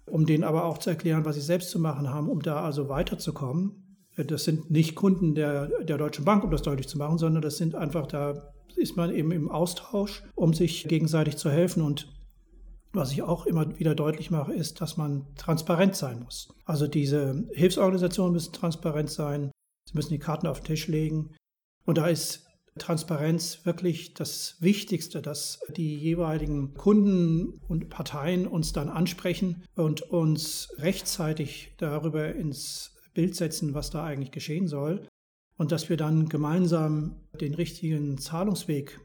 um 0.05 0.25
denen 0.25 0.43
aber 0.43 0.65
auch 0.65 0.77
zu 0.77 0.89
erklären, 0.89 1.25
was 1.25 1.35
sie 1.35 1.41
selbst 1.41 1.69
zu 1.69 1.79
machen 1.79 2.09
haben, 2.09 2.29
um 2.29 2.41
da 2.41 2.63
also 2.63 2.89
weiterzukommen. 2.89 3.80
Das 4.17 4.43
sind 4.43 4.69
nicht 4.69 4.95
Kunden 4.95 5.35
der, 5.35 5.67
der 5.83 5.97
Deutschen 5.97 6.25
Bank, 6.25 6.43
um 6.43 6.51
das 6.51 6.61
deutlich 6.61 6.87
zu 6.87 6.97
machen, 6.97 7.17
sondern 7.17 7.41
das 7.41 7.57
sind 7.57 7.75
einfach, 7.75 8.07
da 8.07 8.51
ist 8.75 8.97
man 8.97 9.13
eben 9.13 9.31
im 9.31 9.49
Austausch, 9.49 10.23
um 10.35 10.53
sich 10.53 10.87
gegenseitig 10.87 11.37
zu 11.37 11.49
helfen 11.49 11.83
und 11.83 12.07
was 12.93 13.13
ich 13.13 13.21
auch 13.21 13.45
immer 13.45 13.79
wieder 13.79 13.95
deutlich 13.95 14.31
mache, 14.31 14.53
ist, 14.53 14.81
dass 14.81 14.97
man 14.97 15.25
transparent 15.37 15.95
sein 15.95 16.19
muss. 16.19 16.49
Also 16.65 16.87
diese 16.87 17.47
Hilfsorganisationen 17.53 18.33
müssen 18.33 18.51
transparent 18.51 19.09
sein, 19.09 19.51
sie 19.87 19.95
müssen 19.95 20.11
die 20.11 20.19
Karten 20.19 20.47
auf 20.47 20.59
den 20.59 20.65
Tisch 20.65 20.87
legen. 20.87 21.33
Und 21.85 21.97
da 21.97 22.07
ist 22.07 22.47
Transparenz 22.77 23.65
wirklich 23.65 24.13
das 24.13 24.57
Wichtigste, 24.59 25.21
dass 25.21 25.59
die 25.75 25.97
jeweiligen 25.97 26.73
Kunden 26.73 27.59
und 27.67 27.89
Parteien 27.89 28.47
uns 28.47 28.73
dann 28.73 28.89
ansprechen 28.89 29.63
und 29.75 30.01
uns 30.01 30.69
rechtzeitig 30.77 31.73
darüber 31.77 32.33
ins 32.33 32.93
Bild 33.13 33.35
setzen, 33.35 33.73
was 33.73 33.89
da 33.89 34.03
eigentlich 34.03 34.31
geschehen 34.31 34.67
soll. 34.67 35.07
Und 35.57 35.71
dass 35.71 35.89
wir 35.89 35.97
dann 35.97 36.27
gemeinsam 36.27 37.15
den 37.39 37.53
richtigen 37.53 38.17
Zahlungsweg 38.17 38.99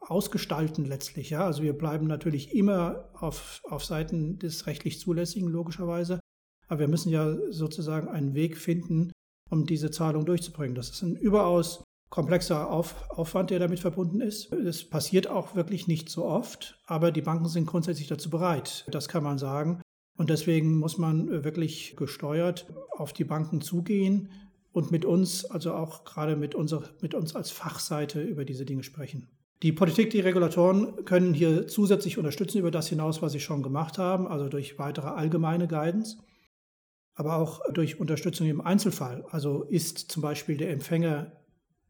ausgestalten 0.00 0.84
letztlich. 0.84 1.30
Ja? 1.30 1.44
Also 1.46 1.62
wir 1.62 1.72
bleiben 1.72 2.06
natürlich 2.06 2.54
immer 2.54 3.08
auf, 3.14 3.60
auf 3.64 3.84
Seiten 3.84 4.38
des 4.38 4.66
rechtlich 4.66 5.00
Zulässigen, 5.00 5.48
logischerweise. 5.48 6.20
Aber 6.68 6.80
wir 6.80 6.88
müssen 6.88 7.10
ja 7.10 7.34
sozusagen 7.50 8.08
einen 8.08 8.34
Weg 8.34 8.58
finden, 8.58 9.12
um 9.50 9.66
diese 9.66 9.90
Zahlung 9.90 10.26
durchzubringen. 10.26 10.74
Das 10.74 10.90
ist 10.90 11.02
ein 11.02 11.16
überaus 11.16 11.84
komplexer 12.10 12.70
Auf, 12.70 13.10
Aufwand, 13.10 13.50
der 13.50 13.58
damit 13.58 13.80
verbunden 13.80 14.20
ist. 14.20 14.52
Das 14.52 14.84
passiert 14.84 15.26
auch 15.26 15.54
wirklich 15.56 15.88
nicht 15.88 16.08
so 16.08 16.24
oft, 16.24 16.80
aber 16.86 17.10
die 17.10 17.22
Banken 17.22 17.48
sind 17.48 17.66
grundsätzlich 17.66 18.06
dazu 18.06 18.30
bereit. 18.30 18.86
Das 18.90 19.08
kann 19.08 19.24
man 19.24 19.38
sagen. 19.38 19.82
Und 20.16 20.30
deswegen 20.30 20.76
muss 20.76 20.96
man 20.98 21.44
wirklich 21.44 21.96
gesteuert 21.96 22.72
auf 22.90 23.12
die 23.12 23.24
Banken 23.24 23.60
zugehen 23.60 24.30
und 24.72 24.90
mit 24.90 25.04
uns, 25.04 25.44
also 25.44 25.74
auch 25.74 26.04
gerade 26.04 26.36
mit, 26.36 26.54
unser, 26.54 26.82
mit 27.00 27.14
uns 27.14 27.34
als 27.34 27.50
Fachseite 27.50 28.22
über 28.22 28.44
diese 28.44 28.64
Dinge 28.64 28.82
sprechen. 28.82 29.28
Die 29.62 29.72
Politik, 29.72 30.10
die 30.10 30.20
Regulatoren 30.20 31.04
können 31.04 31.32
hier 31.32 31.66
zusätzlich 31.66 32.18
unterstützen 32.18 32.58
über 32.58 32.70
das 32.70 32.88
hinaus, 32.88 33.22
was 33.22 33.32
sie 33.32 33.40
schon 33.40 33.62
gemacht 33.62 33.98
haben, 33.98 34.26
also 34.26 34.48
durch 34.48 34.78
weitere 34.78 35.08
allgemeine 35.08 35.68
Guidance, 35.68 36.18
aber 37.14 37.36
auch 37.36 37.60
durch 37.72 37.98
Unterstützung 37.98 38.48
im 38.48 38.60
Einzelfall. 38.60 39.24
Also 39.30 39.62
ist 39.62 39.98
zum 39.98 40.22
Beispiel 40.22 40.56
der 40.56 40.70
Empfänger 40.70 41.32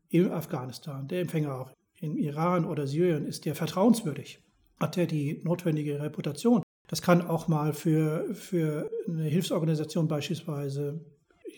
in 0.08 0.30
Afghanistan, 0.30 1.08
der 1.08 1.22
Empfänger 1.22 1.58
auch 1.58 1.72
in 1.98 2.16
Iran 2.16 2.64
oder 2.64 2.86
Syrien, 2.86 3.26
ist 3.26 3.44
der 3.44 3.54
vertrauenswürdig? 3.54 4.40
Hat 4.78 4.96
er 4.96 5.06
die 5.06 5.40
notwendige 5.42 6.00
Reputation? 6.00 6.62
Das 6.86 7.02
kann 7.02 7.26
auch 7.26 7.48
mal 7.48 7.72
für, 7.72 8.34
für 8.34 8.90
eine 9.08 9.24
Hilfsorganisation 9.24 10.08
beispielsweise 10.08 11.00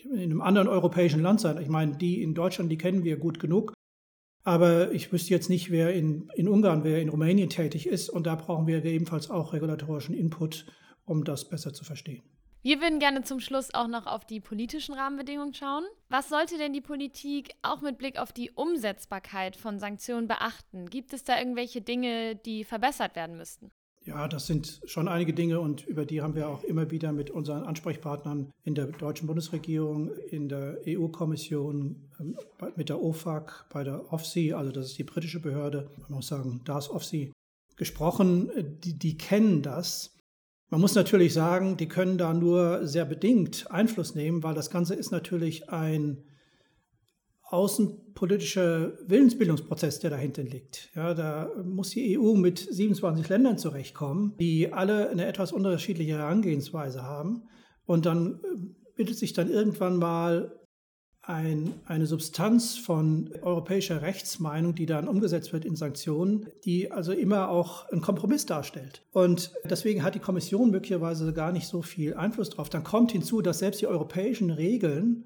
in 0.05 0.19
einem 0.19 0.41
anderen 0.41 0.67
europäischen 0.67 1.21
Land 1.21 1.41
sein. 1.41 1.61
Ich 1.61 1.67
meine, 1.67 1.97
die 1.97 2.21
in 2.21 2.33
Deutschland, 2.33 2.71
die 2.71 2.77
kennen 2.77 3.03
wir 3.03 3.17
gut 3.17 3.39
genug. 3.39 3.73
Aber 4.43 4.93
ich 4.93 5.11
wüsste 5.11 5.31
jetzt 5.31 5.49
nicht, 5.49 5.71
wer 5.71 5.93
in, 5.93 6.29
in 6.35 6.47
Ungarn, 6.47 6.85
wer 6.85 7.01
in 7.01 7.09
Rumänien 7.09 7.49
tätig 7.49 7.85
ist. 7.85 8.09
Und 8.09 8.25
da 8.25 8.35
brauchen 8.35 8.65
wir 8.65 8.83
ebenfalls 8.85 9.29
auch 9.29 9.51
regulatorischen 9.51 10.15
Input, 10.15 10.65
um 11.03 11.25
das 11.25 11.49
besser 11.49 11.73
zu 11.73 11.83
verstehen. 11.83 12.23
Wir 12.61 12.81
würden 12.81 12.99
gerne 12.99 13.23
zum 13.23 13.39
Schluss 13.39 13.73
auch 13.73 13.87
noch 13.87 14.07
auf 14.07 14.25
die 14.25 14.39
politischen 14.39 14.95
Rahmenbedingungen 14.95 15.53
schauen. 15.53 15.83
Was 16.09 16.29
sollte 16.29 16.57
denn 16.57 16.73
die 16.73 16.81
Politik 16.81 17.51
auch 17.61 17.81
mit 17.81 17.97
Blick 17.97 18.17
auf 18.19 18.31
die 18.31 18.51
Umsetzbarkeit 18.51 19.55
von 19.55 19.79
Sanktionen 19.79 20.27
beachten? 20.27 20.89
Gibt 20.89 21.13
es 21.13 21.23
da 21.23 21.37
irgendwelche 21.37 21.81
Dinge, 21.81 22.35
die 22.35 22.63
verbessert 22.63 23.15
werden 23.15 23.37
müssten? 23.37 23.71
Ja, 24.07 24.27
das 24.29 24.47
sind 24.47 24.81
schon 24.85 25.09
einige 25.09 25.33
Dinge 25.33 25.59
und 25.59 25.85
über 25.85 26.05
die 26.05 26.21
haben 26.21 26.33
wir 26.33 26.47
auch 26.47 26.63
immer 26.63 26.91
wieder 26.91 27.11
mit 27.11 27.29
unseren 27.29 27.63
Ansprechpartnern 27.63 28.51
in 28.63 28.73
der 28.73 28.87
deutschen 28.87 29.27
Bundesregierung, 29.27 30.11
in 30.29 30.47
der 30.47 30.79
EU-Kommission, 30.87 32.09
ähm, 32.19 32.37
mit 32.77 32.87
der 32.87 33.01
OFAC, 33.01 33.65
bei 33.69 33.83
der 33.83 34.13
OFSI, 34.13 34.53
also 34.53 34.71
das 34.71 34.87
ist 34.87 34.97
die 34.97 35.03
britische 35.03 35.41
Behörde, 35.41 35.91
man 35.97 36.11
muss 36.11 36.27
sagen, 36.27 36.61
da 36.63 36.77
ist 36.77 36.89
OFSI, 36.89 37.33
gesprochen. 37.75 38.49
Die, 38.83 38.97
die 38.97 39.17
kennen 39.17 39.61
das. 39.61 40.15
Man 40.69 40.81
muss 40.81 40.95
natürlich 40.95 41.33
sagen, 41.33 41.77
die 41.77 41.87
können 41.87 42.17
da 42.17 42.33
nur 42.33 42.85
sehr 42.85 43.05
bedingt 43.05 43.71
Einfluss 43.71 44.15
nehmen, 44.15 44.43
weil 44.43 44.55
das 44.55 44.69
Ganze 44.69 44.95
ist 44.95 45.11
natürlich 45.11 45.69
ein 45.69 46.23
außenpolitischer 47.49 48.93
Willensbildungsprozess, 49.07 49.99
der 49.99 50.09
dahinter 50.09 50.43
liegt. 50.43 50.91
Ja, 50.95 51.13
da 51.13 51.49
muss 51.63 51.91
die 51.91 52.17
EU 52.19 52.33
mit 52.33 52.59
27 52.59 53.27
Ländern 53.29 53.57
zurechtkommen, 53.57 54.35
die 54.39 54.73
alle 54.73 55.09
eine 55.09 55.25
etwas 55.25 55.51
unterschiedliche 55.51 56.17
Herangehensweise 56.17 57.03
haben. 57.03 57.43
Und 57.85 58.05
dann 58.05 58.41
äh, 58.43 58.93
bildet 58.95 59.17
sich 59.17 59.33
dann 59.33 59.49
irgendwann 59.49 59.97
mal 59.97 60.53
ein, 61.21 61.73
eine 61.85 62.05
Substanz 62.05 62.77
von 62.77 63.29
europäischer 63.41 64.01
Rechtsmeinung, 64.01 64.75
die 64.75 64.85
dann 64.85 65.09
umgesetzt 65.09 65.51
wird 65.51 65.65
in 65.65 65.75
Sanktionen, 65.75 66.47
die 66.63 66.89
also 66.91 67.11
immer 67.11 67.49
auch 67.49 67.89
einen 67.89 68.01
Kompromiss 68.01 68.45
darstellt. 68.45 69.03
Und 69.11 69.51
deswegen 69.69 70.03
hat 70.03 70.15
die 70.15 70.19
Kommission 70.19 70.71
möglicherweise 70.71 71.33
gar 71.33 71.51
nicht 71.51 71.67
so 71.67 71.81
viel 71.81 72.13
Einfluss 72.13 72.49
drauf. 72.49 72.69
Dann 72.69 72.85
kommt 72.85 73.11
hinzu, 73.11 73.41
dass 73.41 73.59
selbst 73.59 73.81
die 73.81 73.87
europäischen 73.87 74.51
Regeln 74.51 75.25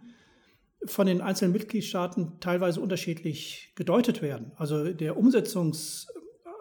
von 0.85 1.07
den 1.07 1.21
einzelnen 1.21 1.53
Mitgliedstaaten 1.53 2.39
teilweise 2.39 2.81
unterschiedlich 2.81 3.71
gedeutet 3.75 4.21
werden. 4.21 4.51
Also 4.55 4.93
der 4.93 5.17
Umsetzungs, 5.17 6.07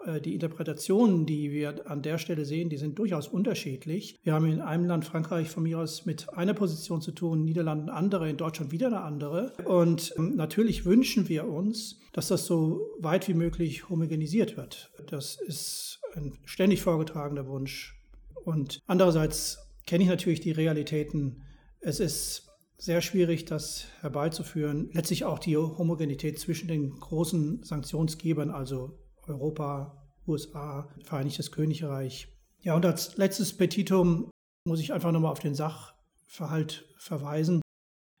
äh, 0.05 0.21
die 0.21 0.33
Interpretationen, 0.33 1.25
die 1.25 1.51
wir 1.51 1.89
an 1.89 2.01
der 2.01 2.17
Stelle 2.17 2.45
sehen, 2.45 2.69
die 2.69 2.77
sind 2.77 2.97
durchaus 2.99 3.27
unterschiedlich. 3.27 4.19
Wir 4.23 4.33
haben 4.33 4.45
in 4.45 4.61
einem 4.61 4.85
Land, 4.85 5.05
Frankreich, 5.05 5.49
von 5.49 5.63
mir 5.63 5.79
aus 5.79 6.05
mit 6.05 6.33
einer 6.33 6.53
Position 6.53 7.01
zu 7.01 7.11
tun, 7.11 7.43
Niederlanden 7.43 7.89
andere, 7.89 8.29
in 8.29 8.37
Deutschland 8.37 8.71
wieder 8.71 8.87
eine 8.87 9.01
andere. 9.01 9.53
Und 9.65 10.13
ähm, 10.17 10.35
natürlich 10.35 10.85
wünschen 10.85 11.29
wir 11.29 11.47
uns, 11.47 11.99
dass 12.13 12.27
das 12.27 12.45
so 12.45 12.81
weit 12.99 13.27
wie 13.27 13.33
möglich 13.33 13.89
homogenisiert 13.89 14.57
wird. 14.57 14.91
Das 15.09 15.39
ist 15.41 15.99
ein 16.15 16.33
ständig 16.45 16.81
vorgetragener 16.81 17.47
Wunsch. 17.47 17.97
Und 18.43 18.81
andererseits 18.87 19.59
kenne 19.85 20.03
ich 20.03 20.09
natürlich 20.09 20.41
die 20.41 20.51
Realitäten. 20.51 21.43
Es 21.79 21.99
ist 21.99 22.50
sehr 22.81 23.01
schwierig, 23.01 23.45
das 23.45 23.85
herbeizuführen. 24.01 24.89
Letztlich 24.93 25.23
auch 25.23 25.37
die 25.37 25.55
Homogenität 25.55 26.39
zwischen 26.39 26.67
den 26.67 26.89
großen 26.99 27.61
Sanktionsgebern, 27.61 28.49
also 28.49 28.97
Europa, 29.27 30.11
USA, 30.27 30.89
Vereinigtes 31.03 31.51
Königreich. 31.51 32.27
Ja, 32.61 32.75
und 32.75 32.85
als 32.85 33.17
letztes 33.17 33.55
Petitum 33.55 34.31
muss 34.67 34.79
ich 34.79 34.93
einfach 34.93 35.11
nochmal 35.11 35.31
auf 35.31 35.39
den 35.39 35.53
Sachverhalt 35.53 36.87
verweisen, 36.97 37.61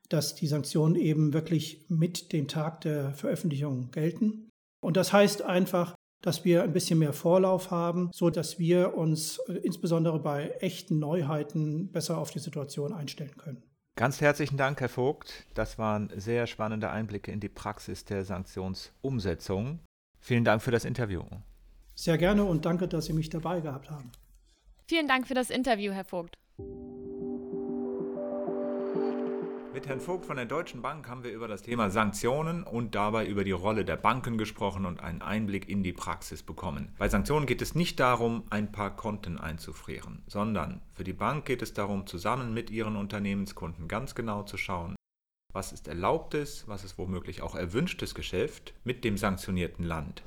dass 0.09 0.35
die 0.35 0.47
Sanktionen 0.47 0.95
eben 0.95 1.33
wirklich 1.33 1.85
mit 1.89 2.31
dem 2.31 2.47
Tag 2.47 2.81
der 2.81 3.15
Veröffentlichung 3.15 3.89
gelten. 3.89 4.49
Und 4.83 4.95
das 4.95 5.11
heißt 5.11 5.41
einfach, 5.41 5.95
dass 6.21 6.45
wir 6.45 6.61
ein 6.61 6.73
bisschen 6.73 6.99
mehr 6.99 7.13
Vorlauf 7.13 7.71
haben, 7.71 8.11
so 8.13 8.29
dass 8.29 8.59
wir 8.59 8.95
uns 8.95 9.39
äh, 9.47 9.53
insbesondere 9.53 10.19
bei 10.19 10.49
echten 10.59 10.99
Neuheiten 10.99 11.91
besser 11.91 12.19
auf 12.19 12.29
die 12.29 12.39
Situation 12.39 12.93
einstellen 12.93 13.37
können. 13.37 13.63
Ganz 14.01 14.19
herzlichen 14.19 14.57
Dank, 14.57 14.81
Herr 14.81 14.89
Vogt. 14.89 15.45
Das 15.53 15.77
waren 15.77 16.09
sehr 16.15 16.47
spannende 16.47 16.89
Einblicke 16.89 17.31
in 17.31 17.39
die 17.39 17.49
Praxis 17.49 18.03
der 18.03 18.25
Sanktionsumsetzung. 18.25 19.77
Vielen 20.19 20.43
Dank 20.43 20.63
für 20.63 20.71
das 20.71 20.85
Interview. 20.85 21.21
Sehr 21.93 22.17
gerne 22.17 22.43
und 22.43 22.65
danke, 22.65 22.87
dass 22.87 23.05
Sie 23.05 23.13
mich 23.13 23.29
dabei 23.29 23.59
gehabt 23.59 23.91
haben. 23.91 24.11
Vielen 24.87 25.07
Dank 25.07 25.27
für 25.27 25.35
das 25.35 25.51
Interview, 25.51 25.93
Herr 25.93 26.03
Vogt. 26.03 26.33
Mit 29.73 29.87
Herrn 29.87 30.01
Vogt 30.01 30.25
von 30.25 30.35
der 30.35 30.45
Deutschen 30.45 30.81
Bank 30.81 31.07
haben 31.07 31.23
wir 31.23 31.31
über 31.31 31.47
das 31.47 31.61
Thema 31.61 31.89
Sanktionen 31.89 32.63
und 32.63 32.93
dabei 32.93 33.25
über 33.25 33.45
die 33.45 33.53
Rolle 33.53 33.85
der 33.85 33.95
Banken 33.95 34.37
gesprochen 34.37 34.85
und 34.85 34.99
einen 34.99 35.21
Einblick 35.21 35.69
in 35.69 35.81
die 35.81 35.93
Praxis 35.93 36.43
bekommen. 36.43 36.93
Bei 36.97 37.07
Sanktionen 37.07 37.45
geht 37.45 37.61
es 37.61 37.73
nicht 37.73 37.97
darum, 38.01 38.43
ein 38.49 38.73
paar 38.73 38.93
Konten 38.93 39.37
einzufrieren, 39.37 40.23
sondern 40.27 40.81
für 40.91 41.05
die 41.05 41.13
Bank 41.13 41.45
geht 41.45 41.61
es 41.61 41.73
darum, 41.73 42.05
zusammen 42.05 42.53
mit 42.53 42.69
ihren 42.69 42.97
Unternehmenskunden 42.97 43.87
ganz 43.87 44.13
genau 44.13 44.43
zu 44.43 44.57
schauen, 44.57 44.97
was 45.53 45.71
ist 45.71 45.87
erlaubtes, 45.87 46.67
was 46.67 46.83
ist 46.83 46.97
womöglich 46.97 47.41
auch 47.41 47.55
erwünschtes 47.55 48.13
Geschäft 48.13 48.73
mit 48.83 49.05
dem 49.05 49.17
sanktionierten 49.17 49.85
Land. 49.85 50.23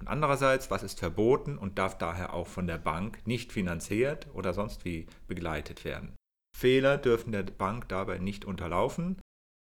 Und 0.00 0.08
andererseits, 0.08 0.70
was 0.70 0.82
ist 0.82 1.00
verboten 1.00 1.58
und 1.58 1.78
darf 1.78 1.98
daher 1.98 2.32
auch 2.32 2.46
von 2.46 2.66
der 2.66 2.78
Bank 2.78 3.26
nicht 3.26 3.52
finanziert 3.52 4.26
oder 4.32 4.54
sonst 4.54 4.86
wie 4.86 5.06
begleitet 5.28 5.84
werden. 5.84 6.16
Fehler 6.60 6.98
dürfen 6.98 7.32
der 7.32 7.44
Bank 7.44 7.88
dabei 7.88 8.18
nicht 8.18 8.44
unterlaufen 8.44 9.18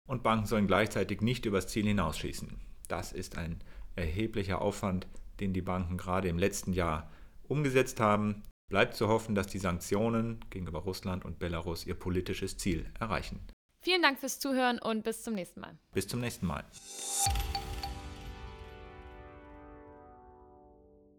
und 0.09 0.23
Banken 0.23 0.47
sollen 0.47 0.69
gleichzeitig 0.69 1.23
nicht 1.23 1.45
übers 1.45 1.67
Ziel 1.67 1.87
hinausschießen. 1.87 2.61
Das 2.87 3.11
ist 3.11 3.37
ein 3.37 3.59
erheblicher 3.97 4.63
Aufwand, 4.63 5.09
den 5.41 5.53
die 5.53 5.61
Banken 5.61 5.97
gerade 5.97 6.29
im 6.29 6.39
letzten 6.39 6.73
Jahr 6.73 7.11
umgesetzt 7.49 7.99
haben. 7.99 8.45
Bleibt 8.71 8.95
zu 8.95 9.09
hoffen, 9.09 9.35
dass 9.35 9.49
die 9.49 9.59
Sanktionen 9.59 10.39
gegenüber 10.51 10.79
Russland 10.81 11.25
und 11.25 11.41
Belarus 11.41 11.85
ihr 11.85 11.95
politisches 11.95 12.59
Ziel 12.59 12.87
erreichen. 13.01 13.41
Vielen 13.81 14.01
Dank 14.01 14.21
fürs 14.21 14.39
Zuhören 14.39 14.79
und 14.79 15.03
bis 15.03 15.25
zum 15.25 15.35
nächsten 15.35 15.61
Mal. 15.63 15.77
Bis 15.93 16.07
zum 16.07 16.21
nächsten 16.21 16.47
Mal. 16.47 16.65